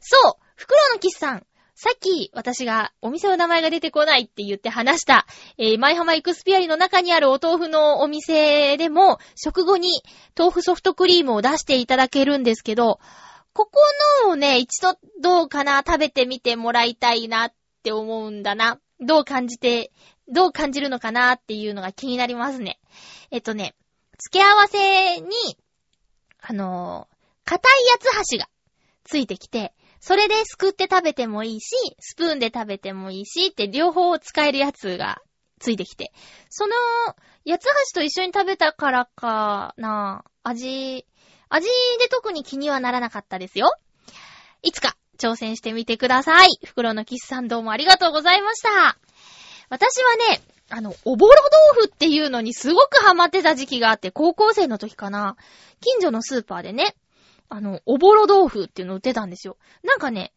[0.00, 1.46] そう袋のキスさん。
[1.74, 5.26] さっき私がお店の名前が出てこないって言って話した、
[5.58, 9.90] えー、舞浜エクスピアリの中にあるお豆腐のお店でも、食後に
[10.38, 13.00] 豆腐ソフトクリームを出していただけるんですけど、
[13.52, 13.80] ここ
[14.24, 17.52] のをね、一度どうかな、食べてみてもらいたいなっ
[17.82, 18.78] て思うんだな。
[19.00, 19.90] どう感じて、
[20.28, 22.78] どう感じるのかなっていうのが気になりますね。
[23.32, 23.74] えっとね、
[24.18, 25.28] 付け合わせに、
[26.40, 28.48] あのー、硬い八つ橋が
[29.02, 29.74] ついてきて、
[30.06, 35.22] それですくって食べてもいいし、スプーンで食べてもいいしって両方使えるやつが
[35.60, 36.12] ついてきて。
[36.50, 36.74] その、
[37.46, 41.06] 八つ橋と一緒に食べたからかな、味、
[41.48, 41.68] 味
[42.00, 43.72] で特に気にはならなかったですよ。
[44.60, 46.48] いつか挑戦してみてください。
[46.66, 48.98] 袋のキスさんどうもありがとうございました。
[49.70, 51.42] 私はね、あの、おぼろ
[51.74, 55.38] 豆腐っていうのにすごくハマってた時期があって、高校生の時かな。
[55.80, 56.94] 近所のスーパーでね、
[57.48, 59.56] あの、おぼろ豆腐っていうの売ってたんですよ。
[59.82, 60.32] なんかね、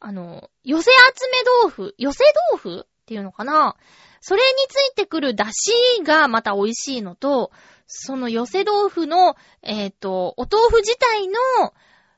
[0.00, 3.76] あの、寄せ集め豆腐、寄せ豆腐っていうのかな
[4.20, 7.50] それについてくる出汁がまた美味しいのと、
[7.86, 11.34] その寄せ豆腐の、えっ、ー、と、お豆腐自体の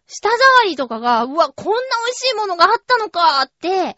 [0.07, 3.97] 舌触りとかが、うわ、こんな美味しいものがあったのかって、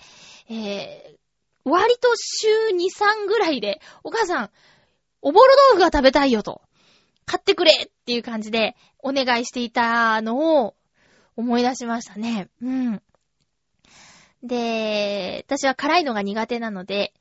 [0.48, 1.16] えー、
[1.64, 4.50] 割と週2、3ぐらいで、お母さん、
[5.20, 6.62] おぼろ豆腐が食べたいよと、
[7.26, 10.74] 買ってくれっていう感じでお願いしていたのを
[11.36, 12.48] 思い出しましたね。
[12.62, 13.02] うん。
[14.42, 17.12] で、私は辛いのが苦手なので、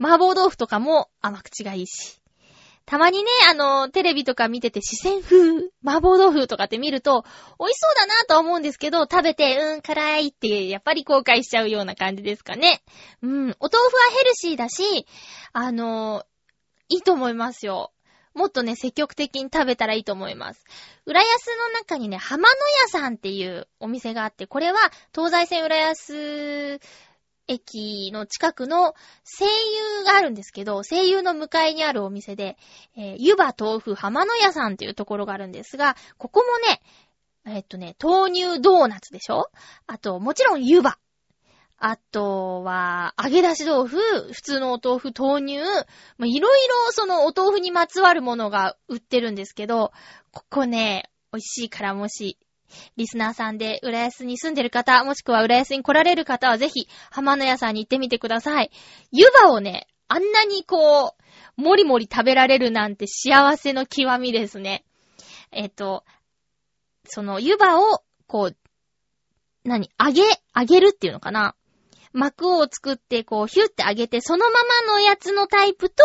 [0.00, 2.20] 麻婆豆腐とかも甘口がいいし。
[2.84, 7.24] たまにね、あの、テレビとか見てて四川風、麻婆豆腐とかって見ると、
[7.58, 12.82] 美味しそうだなとは思うんですけど、食べて、うん、辛いって、やっぱり後悔しちゃうような感じですかね。
[13.22, 13.60] うん、お豆腐は
[14.18, 15.06] ヘルシーだし、
[15.52, 16.24] あの、
[16.88, 17.92] いいと思いますよ。
[18.34, 20.64] もっとね、積極的に食べたらいいと思います。
[21.06, 22.54] 浦安の中にね、浜野
[22.84, 24.78] 屋さんっていうお店があって、これは
[25.14, 26.80] 東西線浦安
[27.48, 32.56] 駅の近くの声優があるんですけど、声優の向かいにあるお店で、
[32.96, 36.80] えー、湯葉豆腐浜野屋さんっていうところがあるんですが、ここもね、
[37.44, 39.50] えっとね、豆乳ドーナツでしょ？
[39.88, 40.98] あと、もちろん湯葉。
[41.84, 43.98] あとは、揚げ出し豆腐、
[44.32, 45.58] 普通のお豆腐、豆乳、
[46.16, 49.90] まいろいろそのお豆腐にまつわるものが売ってるんですけど、
[50.30, 52.38] ここね、美味しいからもし、
[52.96, 58.70] リスナーさんで浦安に住んでる方、もしくは浦安に来られる方はぜひ、浜野屋さんに行ってみてください。
[59.10, 61.16] 湯葉をね、あんなにこ
[61.58, 64.84] う、もりもり食べられるなんて幸せの極みですね。
[65.50, 66.04] えっ、と、
[67.06, 68.56] その湯葉を、こう、
[69.64, 70.22] 何揚げ、
[70.56, 71.56] 揚げるっていうのかな
[72.12, 76.02] 膜を作って、こう、ヒュって揚げて、そのままのやつのタイプと、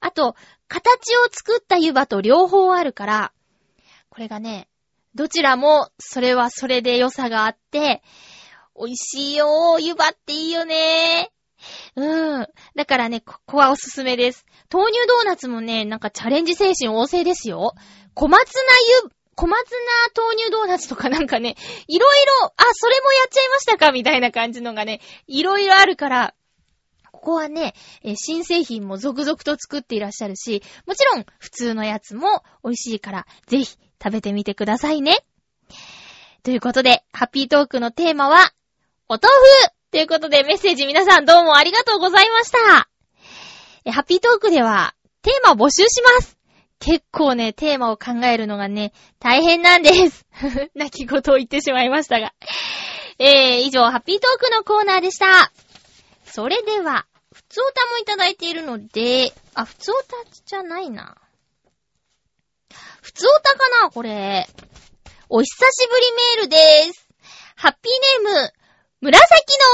[0.00, 0.36] あと、
[0.68, 3.32] 形を作った湯葉と両方あるから、
[4.08, 4.68] これがね、
[5.14, 8.02] どちらも、それはそれで良さがあって、
[8.76, 12.00] 美味しいよー、湯葉っていいよねー。
[12.00, 12.46] うん。
[12.74, 14.44] だからね、ここはおすすめです。
[14.72, 17.74] 豆乳ドーナツもね、なんかチャレンジ精神旺盛ですよ。
[18.14, 18.60] 小松菜
[19.04, 19.76] 湯、小松菜
[20.14, 21.56] 豆乳ドーナツとかなんかね、
[21.88, 26.34] いろいろ、あ、それもやっちゃいましたかみたいな感じのがね、いろいろあるから、
[27.12, 27.74] ここはね、
[28.16, 35.24] 新製品も続々と作っていらっしゃるし、もちろん普通のやつも美味しいから、ぜひ食べてみてくださいね。
[36.42, 38.52] ということで、ハッピートークのテーマは、
[39.08, 42.88] お豆腐ということでメッセージ皆さんどうもありがとうございました。
[43.92, 46.33] ハッピートークでは、テーマ募集します。
[46.84, 50.26] 結構ね、テーマを考えるのがね、大変なんです。
[50.76, 52.34] 泣き言を言ってしまいましたが。
[53.18, 55.50] えー、以上、ハッピートークのコーナーでした。
[56.26, 61.16] それでは、普通歌もいただいているので、あ、普通歌じゃないな。
[63.00, 64.46] 普通歌かなこれ。
[65.30, 67.08] お久しぶりメールでーす。
[67.56, 68.52] ハッピーネーム、
[69.00, 69.64] 紫の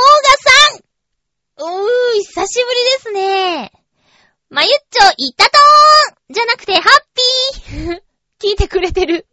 [1.65, 1.83] オーガさん。
[1.83, 3.73] うー、久しぶりですね。
[4.51, 6.82] まゆっちょ、いったとーんじゃなくて、ハッ
[7.70, 8.03] ピー
[8.42, 9.28] 聞いてくれてる。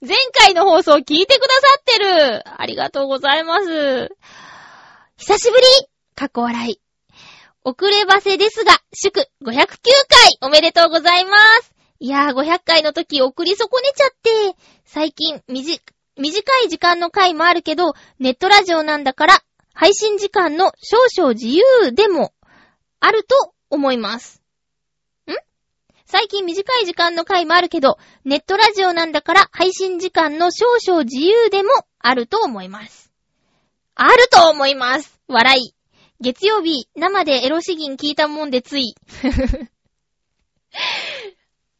[0.00, 2.42] 前回の放送聞いてくださってる。
[2.58, 4.08] ありがとうございます。
[5.18, 5.64] 久しぶり
[6.14, 6.80] かっこ笑い。
[7.64, 9.50] 遅ればせですが、祝509
[10.08, 11.74] 回おめでとうございます。
[11.98, 15.82] いやー、500回の時送り損ねちゃって、最近、みじ、
[16.16, 19.42] 短い時間の回もあるけど、ネットラジオなんだから、
[19.74, 22.32] 配信時間の少々自由でも、
[23.00, 24.42] あると思います。
[25.26, 25.32] ん？
[26.06, 33.10] 最近短い時間の回もあるけど、ネットラジオなんだから配信時間の少々自由でもあると思います。
[33.94, 35.20] あると思います。
[35.28, 35.74] 笑い。
[36.20, 38.94] 月曜日、生でエロ詩吟聞いたもんでつい。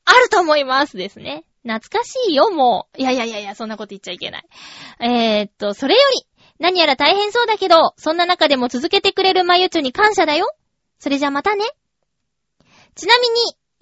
[0.05, 1.45] あると思いますですね。
[1.63, 3.01] 懐かしいよ、もう。
[3.01, 4.45] いやいやいやいや、そんなこと言っちゃいけない。
[5.01, 6.27] えー、っと、それより、
[6.59, 10.55] 何やら大変そうだけど、そんな中でも続けてくれるまゆちょに感謝だよ。
[10.99, 11.65] それじゃまたね。
[12.95, 13.35] ちなみに、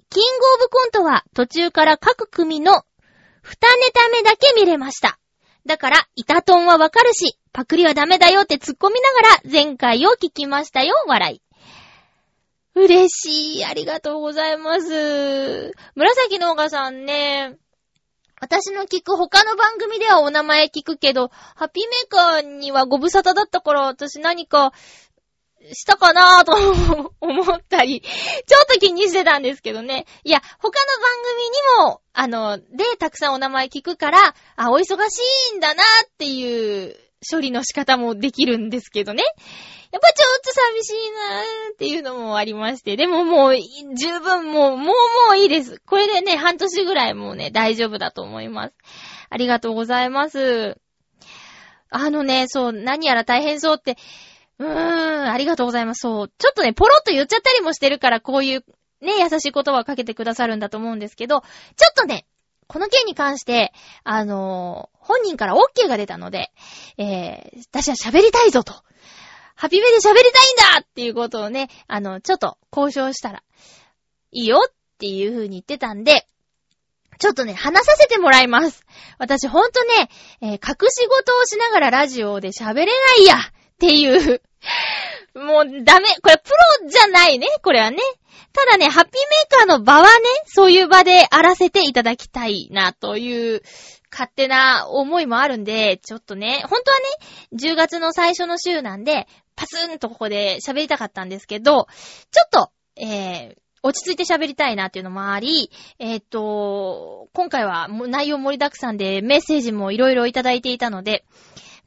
[0.09, 2.83] キングオブコントは途中から各組の
[3.41, 5.19] 二ネタ目だけ見れました。
[5.65, 11.41] だから、イタトンはわかるし、パクリはダメだよって突っ込みながら前回を聞きましたよ、笑い。
[12.75, 13.65] 嬉しい。
[13.65, 15.73] ありがとうございます。
[15.95, 17.57] 紫のおがさんね、
[18.41, 24.71] 私の聞く他の番組ではお名前聞くけど、ハッピーメーカーにはご無沙汰だったから私何か
[25.73, 30.05] したかなぁと思ったり、ちょっと気にしてたんですけどね。
[30.23, 35.19] いや、他の番組にも、あの、で、たくさんお名前聞くから、あ、お忙し
[35.53, 36.95] いんだなっていう
[37.29, 39.23] 処理の仕方もできるんですけどね。
[39.91, 42.95] やっぱちょっと寂しいなーっていうのもありまして。
[42.95, 44.93] でももう、十分もう、もうも
[45.33, 45.81] ういいです。
[45.85, 48.73] これでね、半年ぐらいもうね、大丈夫だと思います。
[49.29, 50.77] ありがとうございます。
[51.89, 53.97] あのね、そう、何やら大変そうって、
[54.59, 56.01] うーん、ありがとうございます。
[56.01, 56.31] そう。
[56.37, 58.65] ちょっとね、ポロッと言っちゃったりもしてるから、こういう、
[59.01, 61.45] ね、優しい言葉をかけてくださるんだと思うんですけど、ちょ
[61.89, 62.25] っとね、
[62.67, 66.51] この件に関して、あのー、本人から OK が出たので、
[66.97, 68.73] えー、私は喋りたいぞと。
[69.55, 73.43] ハピメで喋りたいんだっていうことをね、あの、ちょっと交渉したら、
[74.31, 76.27] いいよっていう風に言ってたんで、
[77.17, 78.85] ちょっとね、話させてもらいます。
[79.17, 80.09] 私ほんとね、
[80.41, 83.35] えー、隠し事をしながらラジオで喋れないや
[83.85, 84.41] っていう
[85.35, 86.09] もうダメ。
[86.21, 86.49] これプ
[86.83, 87.47] ロじゃないね。
[87.63, 87.97] これはね。
[88.51, 90.09] ただね、ハッピーメーカーの場はね、
[90.45, 93.61] そういう場であらせていただきたいな、という
[94.11, 101.87] 勝手な思いもあるんで、ちょっとね、本当はね、10月の最初の週なんで、パスンとここで喋りたかったんですけど、
[102.31, 111.23] ちょっと、えー、落ち着いて喋りたいなっていうのもあり、えっ、と、今回は内容盛りだくさんでメッセージもいろいろいただいていたので、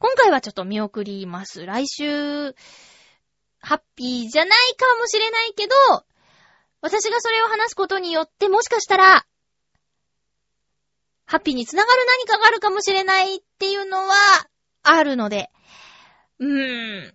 [0.03, 1.65] 今回はちょっと見送ります。
[1.65, 2.53] 来週、
[3.61, 5.73] ハッピーじゃないかもしれないけど、
[6.81, 9.25] 私がそれを話すことによって、もしかしたら、
[11.25, 14.13] ハッピーにつながる何かがあるかもしれないっていうのは、
[14.81, 15.49] あるので、
[16.37, 17.13] うーん。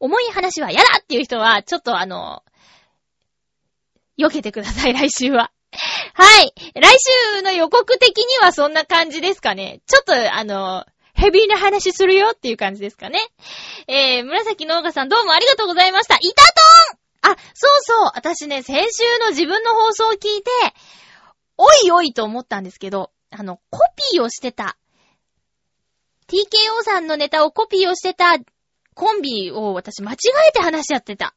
[0.00, 2.42] 重い話は嫌だっていう人は、ちょっとあの、
[4.18, 5.52] 避けてください、来週は。
[6.14, 6.54] はい。
[6.74, 6.96] 来
[7.36, 9.82] 週の予告的にはそんな感じですかね。
[9.86, 10.86] ちょっと、あの、
[11.22, 13.20] ヘビーな話するよっていう感じですかね。
[13.86, 16.16] えー、紫農家さんどうもありがとうございました。
[16.16, 16.42] イタ
[17.22, 18.10] トンあ、そうそう。
[18.16, 20.50] 私ね、先週の自分の放送を聞いて、
[21.56, 23.78] おいおいと思ったんですけど、あの、コ
[24.10, 24.76] ピーをしてた。
[26.26, 28.38] TKO さんのネタをコピーをしてた
[28.94, 30.16] コンビを私間違
[30.48, 31.36] えて話しちゃってた。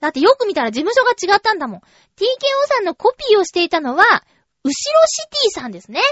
[0.00, 1.80] だってよく見たら事務所が違ったんだもん。
[1.80, 1.84] TKO
[2.68, 4.74] さんのコピーをしていたのは、後ろシ
[5.30, 6.02] ティさんですね。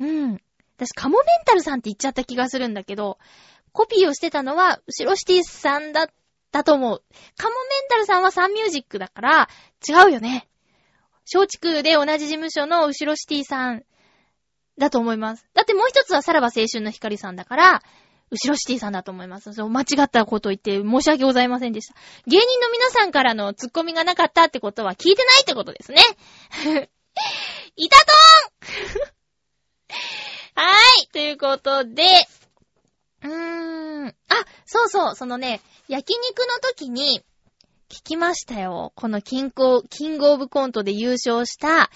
[0.00, 0.40] うん。
[0.76, 3.18] 私、カモメンタルさんって言っちゃった気がするんだけど、
[3.72, 6.06] コピーをしてたのは、後ろシティさんだっ
[6.52, 7.02] たと思う。
[7.36, 9.48] カモメンタルさんはサンミュージックだから、
[9.88, 10.48] 違うよね。
[11.32, 13.84] 松竹で同じ事務所の後ろシティさん
[14.78, 15.46] だと思います。
[15.54, 17.82] だってもう一つはさらば青春の光さんだから、
[18.30, 19.52] 後ろシティさんだと思います。
[19.52, 21.94] そう、間違ったことを言って申し訳ございませんでした。
[22.26, 26.02] 芸人の皆さんからのツッコミがなかったってことは聞いてないってことですね。
[27.76, 29.08] いたとーん
[30.54, 32.02] はい、ということで、
[33.22, 34.12] うーん、あ、
[34.66, 37.24] そうそう、そのね、焼肉の時に、
[37.90, 38.92] 聞きましたよ。
[38.96, 41.90] このキング、キングオブコントで優勝した、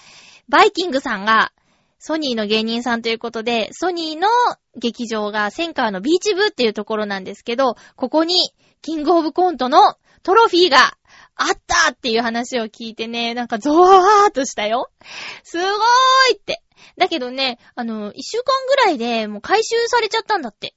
[0.47, 1.51] バイきんぐさんが、
[1.99, 4.27] ソニーの芸人さんということで、ソニーの
[4.75, 10.97] 劇場が千川の Beach V っていうところなんですけど、ここに、キングオブコントのトロフィーが
[11.35, 14.89] あったっていう話を聞いてね、なんかゾワーっとしたよ。
[15.43, 15.67] すごー
[16.33, 16.61] いって。
[16.97, 20.73] だけどね、あの、一週間ぐらいでもう回収されちゃったんだって。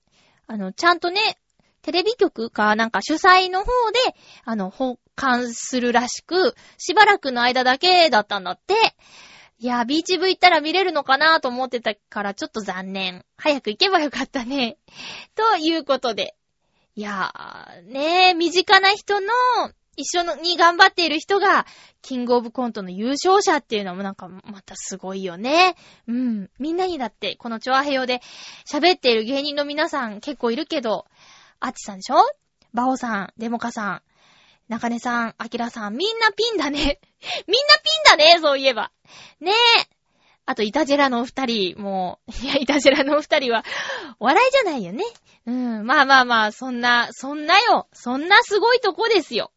[0.46, 1.20] あの、ちゃんとね、
[1.82, 8.74] テレビ局かなんか主催の方で、あの、保管するらしく、しばらくの間だけだったんだって。
[9.58, 13.24] いや、ビーチ部行ったら見れるのかなと思ってたからちょっと残念。
[13.36, 14.76] 早く行けばよかったね。
[15.34, 16.34] ということで。
[16.94, 19.32] いやー、ねえ、身近な人の
[19.96, 21.66] 一緒に頑張っている人が、
[22.00, 25.76] キングオブコントの優勝者っていうのもなんかまたすごいよね。
[26.08, 26.50] うん。
[26.58, 28.20] みんなにだって、このチョアヘヨで
[28.70, 31.06] 喋っている芸人の皆さん結構いるけど、
[31.60, 32.16] アッチさんでしょ？
[32.72, 34.02] バオさん、デモカさん、
[34.68, 36.78] 中根さん、アキラさん、みんなピンだね。
[36.80, 36.98] みんな
[38.16, 38.90] ピンだね、そういえば。
[39.40, 39.88] ねえ。
[40.46, 43.64] あと、イタジェラのお二人も、いや、イタジェラのお二人は、
[44.18, 45.04] 笑いじゃないよね。
[45.46, 47.88] うん、まあまあまあ、そんな、そんなよ。
[47.92, 49.52] そんなすごいとこですよ。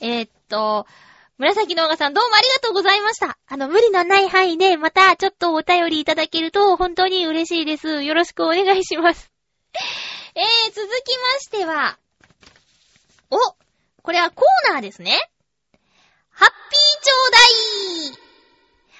[0.00, 0.86] えー、っと、
[1.38, 3.38] 紫のおがさんどうもありがとうございました。
[3.48, 8.02] あの、無理のない範囲で、またちょっとお便りいただけると本当に嬉しいです。
[8.02, 9.30] よろしくお願いします。
[10.34, 11.98] えー、続きましては、
[13.30, 13.38] お
[14.02, 15.18] これはコーナーですね。
[16.30, 18.18] ハッピーちょうだい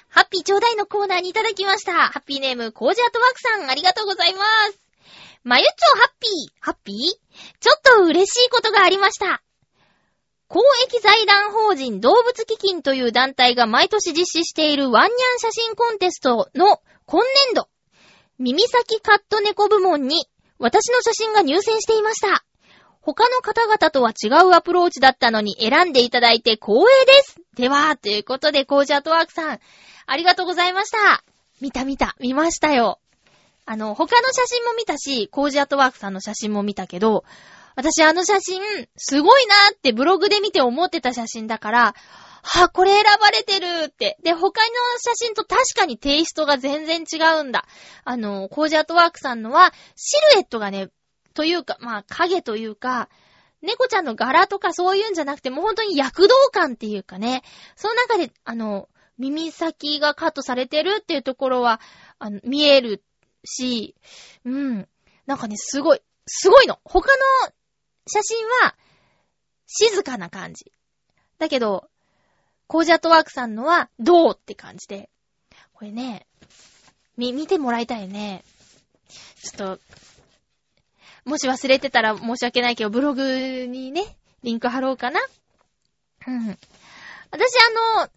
[0.09, 1.93] ハッピーちょうだいのコーナーにいただきました。
[1.93, 4.79] ハッピーネーム、コージアートワークさん、ありがとうございます。
[5.43, 6.95] まゆちょハッピー、ハッピー？
[7.59, 9.41] ちょっと嬉しいことがありました。
[10.53, 17.69] 公益財団法人動物基金という団体が毎年実施しているワンニャン写真コンテストの今年度、
[18.37, 20.27] 耳先カット猫部門に
[20.59, 22.45] 私の写真が入選していました。
[23.01, 27.41] 他の方々とは違うアプローチだったのに選んでいただいて光栄です。
[27.55, 29.59] では、ということで、コージアートワークさん、
[30.05, 31.23] ありがとうございました。
[31.61, 32.99] 見た見た、見ましたよ。
[33.65, 37.23] あの、他の写真も見たし、コージアートワークさんの写真も見たけど、
[37.75, 38.61] 私あの写真、
[38.97, 41.95] すごいなーってブログで見て思ってた写真だから、
[42.43, 44.17] はこれ選ばれてるって。
[44.21, 44.49] で、他の
[44.99, 47.65] 写真と確かにテイストが全然違うんだ。
[48.03, 50.89] あの、コージアートワークさんのは、シルエットがね、
[51.33, 53.09] というか、まあ、影というか、
[53.61, 57.43] 猫ちゃんの柄とかそういうんじゃなくて、もう本当に躍動感っていうかね、
[57.77, 61.79] その中で、あの、耳先がカットされてるっていうところは、
[62.19, 63.01] あの、見える
[63.45, 63.95] し、
[64.43, 64.87] うん。
[65.25, 66.79] なんかね、すごい、すごいの。
[66.83, 67.07] 他
[67.45, 67.53] の
[68.07, 68.75] 写真は、
[69.67, 70.71] 静かな感じ。
[71.39, 71.89] だけど、
[72.67, 75.09] コージャットワークさんのは、どうって感じで。
[75.73, 76.27] これね、
[77.17, 78.43] み、見てもらいたいね。
[79.41, 79.79] ちょっと、
[81.25, 85.21] もし忘れてたら申し訳ないけど、ブログにね、リンク貼ろうかな。
[86.27, 86.57] うん。
[87.31, 87.53] 私
[87.95, 88.09] あの、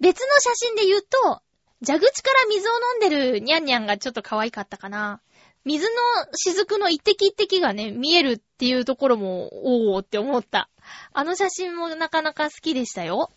[0.00, 1.42] 別の写真で言うと、
[1.84, 5.20] 蛇口から水を飲んでるニャンニャンがちょっと可愛かったかな。
[5.64, 5.90] 水の
[6.32, 9.48] 雫の一滴一滴がね、見えるっていうところも、
[9.94, 10.68] おーって思った。
[11.12, 13.30] あの写真もなかなか好きでしたよ。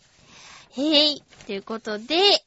[0.70, 1.22] へい。
[1.46, 2.44] ということで、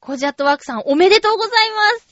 [0.00, 2.08] コジャットワークさんおめでとうございます。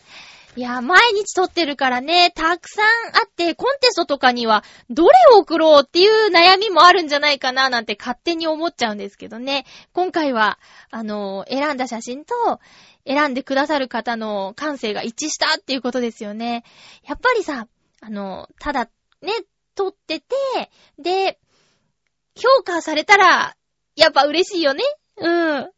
[0.57, 9.66] いや、毎日撮ってるからね、たくさんあって、コンテストとかには、どれを送ろうっていう悩みもあるんじゃないかな、なんて勝手に思っちゃうんですけどね。
[9.93, 10.59] 今回は、
[10.91, 12.59] あの、選んだ写真と、
[13.07, 16.64] 選んでくださる方の感性が一致したっていうことですよね。
[17.07, 17.68] やっぱりさ、
[18.00, 18.86] あの、ただ、
[19.22, 19.32] ね、
[19.74, 20.26] 撮ってて、
[20.98, 21.38] で、
[22.34, 23.57] 評価されたら、
[23.94, 24.82] やっぱ嬉しいよね。
[25.16, 25.70] うん。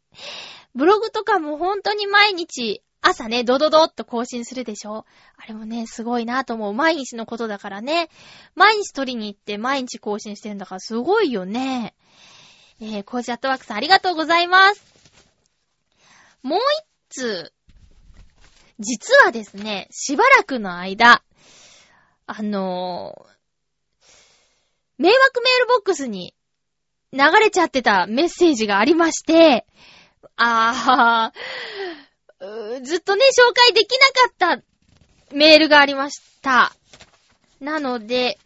[0.75, 5.05] ブログとかも本当に毎日朝ね、ドドドっと更新するでしょ
[5.37, 6.73] あれもね、すごいなと思う。
[6.73, 8.09] 毎日のことだからね。
[8.55, 11.95] 毎日撮りに行って毎日更新してるんだからすごいよね。
[12.81, 14.83] えー、コージアットワークさんありがとうございます。
[16.43, 17.51] もう一つ、
[18.79, 21.23] 実はですね、しばらくの間、
[22.25, 24.03] あのー、
[24.99, 26.33] 迷惑メールボックスに
[27.11, 29.65] 流れちゃってたメッセージがありまして、
[30.37, 36.71] あー、ずっとね、紹介できなかったメールがありました。
[37.59, 38.37] なので、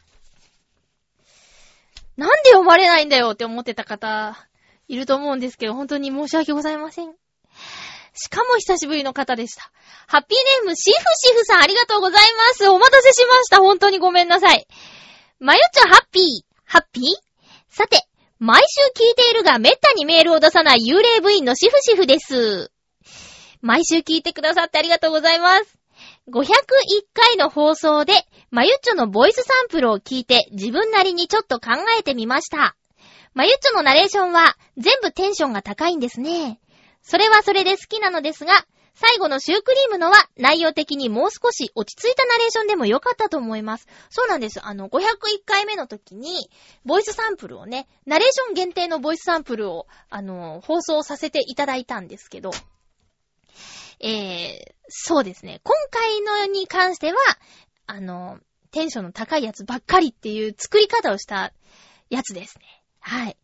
[2.18, 4.48] なんで読まれないんだよって思ってた方、
[4.88, 7.14] いると思うんですけど、本当に申し訳ございません。
[8.14, 9.72] しかも久しぶりの方でした。
[10.08, 12.68] ハッピーネーム、シフシフさんありがとうございます。
[12.70, 13.58] お待たせしました。
[13.58, 14.68] 本当にごめんなさい。
[15.40, 16.24] まゆちょハッピー。
[16.66, 17.04] ハッピー？
[17.70, 18.06] さて、
[18.40, 22.72] 毎週聞いているがめったにメールを出さない幽霊部員のシフシフです。
[23.62, 25.78] 毎週聞いてくださってありがとうございます。
[26.30, 26.44] 501
[27.14, 28.14] 回の放送で、
[28.52, 32.76] まゆっちょのボイスサンプルを聞いて自分なりにちょっと考えてみました。
[33.34, 36.60] まゆっちょのナレーションは全部テンションが高いんですね。
[37.04, 43.88] それはそれで好きなのですが、最後のシュークリームのは内容的にもう少し落ち着いたナレーションでもよかったと思います。
[44.10, 44.64] そうなんです。
[44.64, 45.00] あの、501
[45.46, 46.50] 回目の時に、
[46.86, 52.52] ボイスサンプルをね、ナレーション限定のボイスサンプルを、あの、放送させていただいたんですけど、
[54.00, 55.62] えー、そうですね。
[55.64, 57.18] 今回のに関しては、
[57.88, 58.40] あの、
[58.72, 61.54] テンションの高いやつばっかりっていう作り方をした
[62.10, 62.66] やつですね。
[63.00, 63.38] はい。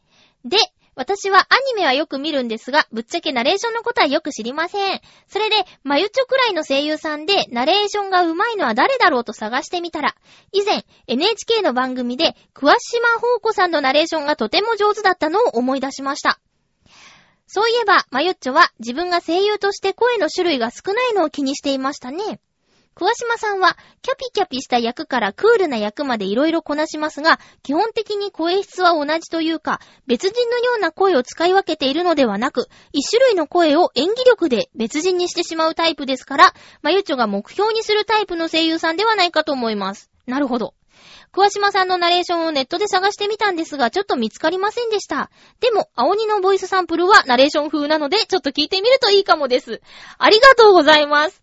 [0.46, 0.58] で、
[1.00, 5.02] 私はアニメはよく見るんですが、ぶっちゃけナレーションのことはよく知りません。
[5.30, 10.14] それで、まゆちょくらいの声優さんで、ナレーションが上手いのは誰だろうと探してみたら、
[10.52, 16.42] 以前、NHK の番組で、桑島宝子さんのナレーションがとても上手だったのを思い出しました。
[17.48, 22.42] そういえば、マユッチョは自分が声優として声の種類が少ないのを気にしていましたね。
[23.00, 40.12] 桑島さんは、キャピキャピした役からクールな役まで色々こなしますが、基本的に声質は同じというか、別人のような声を使い分けているのではなく、一種類の声を演技力で別人にしてしまうタイプですから、マユッチョが目標にするタイプの声優さんではないかと思います。
[40.26, 40.74] なるほど。
[41.32, 45.32] 桑島さんのナレーションをネットで探してみたんですが、ちょっと見つかりませんでした。
[45.62, 49.82] でも、青鬼のボイスサンプルはナレーション風なので、ちょっと聞いてみるといいかもです。
[50.18, 51.42] ありがとうございます。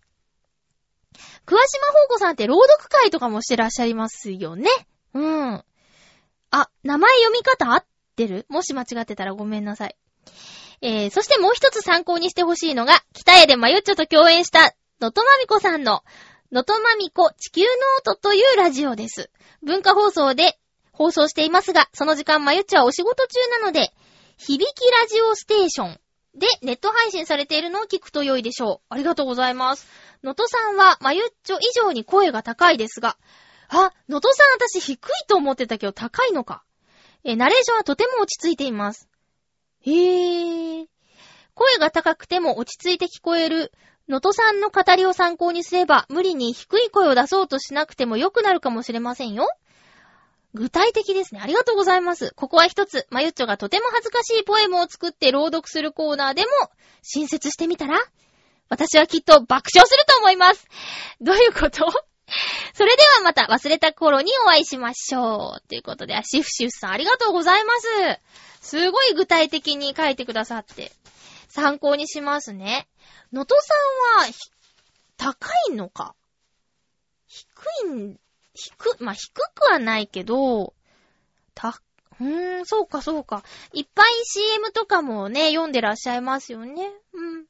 [1.47, 4.69] 桑島法子さんって朗読会とかもしてらっしゃいますよね。
[5.13, 5.63] うん。
[6.51, 7.85] あ、名前読み方合っ
[8.17, 8.45] てる？
[8.49, 9.95] もし間違ってたらごめんなさい。
[10.81, 16.03] えー、そしてもう一つ参考にしてほしいのが、北へでまゆっちょと共演した、能登麻美子さんの、
[16.51, 19.31] 能登麻美子地球ノートというラジオです。
[19.63, 20.59] 文化放送で
[20.91, 23.93] 放送していますが、その時間まゆっちはお仕事中なので、
[24.37, 25.99] 響きラジオステーション
[26.37, 28.85] でネット配信されているのを聞くと良いでしょう。
[28.89, 29.87] ありがとうございます。
[30.23, 33.17] のとさんはまゆっちょ以上に声が高いですが、
[33.69, 36.63] あ、のとさん私低いと思ってたけど高いのか。
[37.23, 39.09] え、ナレーションはとても落ち着いています。
[39.81, 40.87] へぇー。
[41.55, 43.73] 声が高くても落ち着いて聞こえる、
[44.07, 49.49] のとさんの語りを参考にすれば、無理に低い声を出そうとしなくても良くなるかもしれませんよ。
[50.57, 51.41] 具体的ですね。
[51.41, 52.33] ありがとうございます。
[52.35, 56.49] ここは一つ、まゆっちょがとても恥ずかしいポエムを作って朗読するコーナーでも、
[57.01, 57.99] 新設してみたら
[58.69, 60.67] 私はきっと爆笑すると思います。
[61.21, 61.85] どういうこと？
[62.73, 65.67] それではまた忘れた頃にお会いしましょう。
[65.69, 67.87] ということで、シフシフさんありがとうございます。
[68.61, 70.91] すごい具体的に書いてくださって、
[71.47, 72.89] 参考にしますね。
[73.31, 73.73] のとさ
[74.19, 74.33] んは、
[75.15, 76.13] 高いのか？
[77.27, 77.47] 低
[77.85, 78.19] いん、
[78.57, 80.73] 低、まあ、低くはないけど、
[81.53, 81.79] た、
[82.19, 83.43] うーん、そうかそうか。
[83.73, 86.91] いっぱい CM とかもね、読んでらっしゃいますよね。
[87.13, 87.45] うん。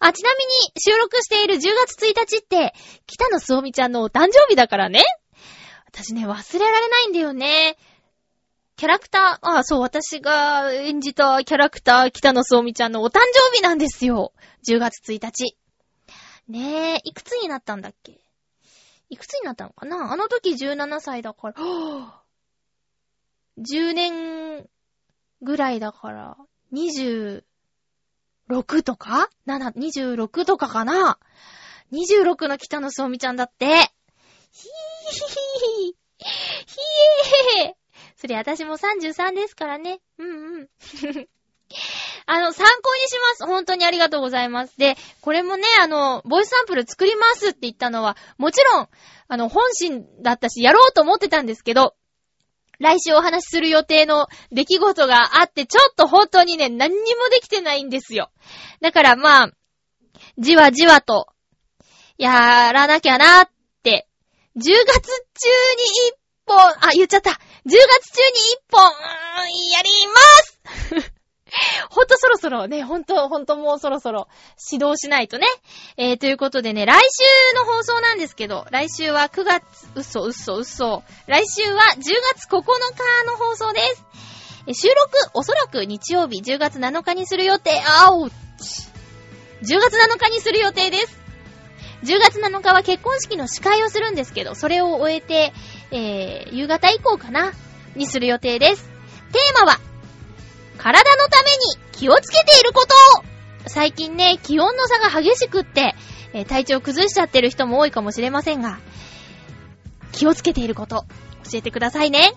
[0.00, 2.74] あ、ちなみに収録している10月1日って、
[3.06, 5.02] 北野すおみちゃんのお誕生日だからね。
[5.86, 7.76] 私ね、忘れられないんだよね。
[8.76, 14.32] キャラクター、あ、そう、私が演じたキャラクター、北野すおみちゃんのお誕生日なんですよ。
[14.68, 15.56] 10月1日。
[16.46, 18.20] ねえ、いくつになったんだっけ？
[19.10, 20.12] いくつになったのかな？
[20.12, 21.54] あの時17歳だから、
[23.58, 24.68] 10年
[25.42, 26.36] ぐらいだから、
[26.72, 27.42] 26
[28.82, 31.18] とか ?7、26とかかな
[31.92, 33.66] ?26 の北野すおみちゃんだって。
[34.50, 34.70] ひー
[35.12, 35.26] ひー
[35.86, 35.94] ひー
[37.64, 37.74] ひー
[38.16, 40.00] それ私も33ですからね。
[40.18, 40.68] うんうん。
[42.26, 42.77] あの、参考に
[43.08, 43.46] します。
[43.46, 44.78] 本当にありがとうございます。
[44.78, 48.88] で、これもね、あの、ボイスサンプル作りますって言ったのは、もちろん、
[49.28, 51.94] あの、本心だったし、やろうと思ってたんですけど、
[52.78, 58.30] 来週お話しする予定の出来事があって、ちょっと本当にね、何にもできてないんですよ。
[58.80, 59.50] だからまあ、
[60.38, 61.28] じわじわと、
[62.16, 63.50] やらなきゃなっ
[63.82, 64.08] て、
[64.56, 66.14] 10月中に一
[66.46, 67.30] 本、あ、言っちゃった。
[67.30, 67.34] 10
[67.66, 68.80] 月中に一本、
[69.72, 71.17] やります
[71.90, 74.28] ほんとそろそろね、ほんと、ほんともうそろそろ
[74.70, 75.46] 指導しないとね。
[75.96, 81.02] えー、ということでね、来週の放送なんですけど、来週は9月、嘘、嘘、嘘。
[81.26, 82.00] 来週は10
[82.34, 84.04] 月9日の放送です。
[84.66, 84.96] え収録、
[85.34, 88.34] おそらく日曜日10月7日にする予定、あおち。
[89.62, 91.18] 10月7日にする予定です。
[92.04, 95.52] 10月7日は結婚式の司会をするんですけど、それを終えて、
[95.90, 97.52] えー、夕方以降かな
[97.96, 98.84] にする予定です。
[99.32, 99.80] テーマは、
[100.78, 101.58] 体のために
[101.92, 102.94] 気をつけていること
[103.66, 105.94] 最近ね、気温の差が激しくって、
[106.32, 108.78] えー、体調崩しちゃってる人も多いかもしれませんが、
[110.12, 111.04] 気をつけていること、
[111.50, 112.32] 教えてくださいね。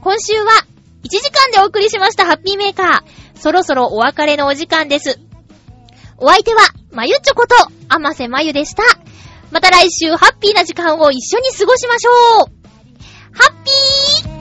[0.00, 0.50] 今週は、
[1.04, 3.38] 1時間でお送りしましたハッピーメーカー。
[3.38, 5.20] そろそろお別れのお時間です。
[6.16, 6.60] お相手は、
[6.90, 7.54] まゆちょこと、
[7.88, 8.82] あませまゆでした。
[9.50, 12.14] また来週ハッピーな時間を一緒に過ごしましょう
[13.32, 14.37] ハッピー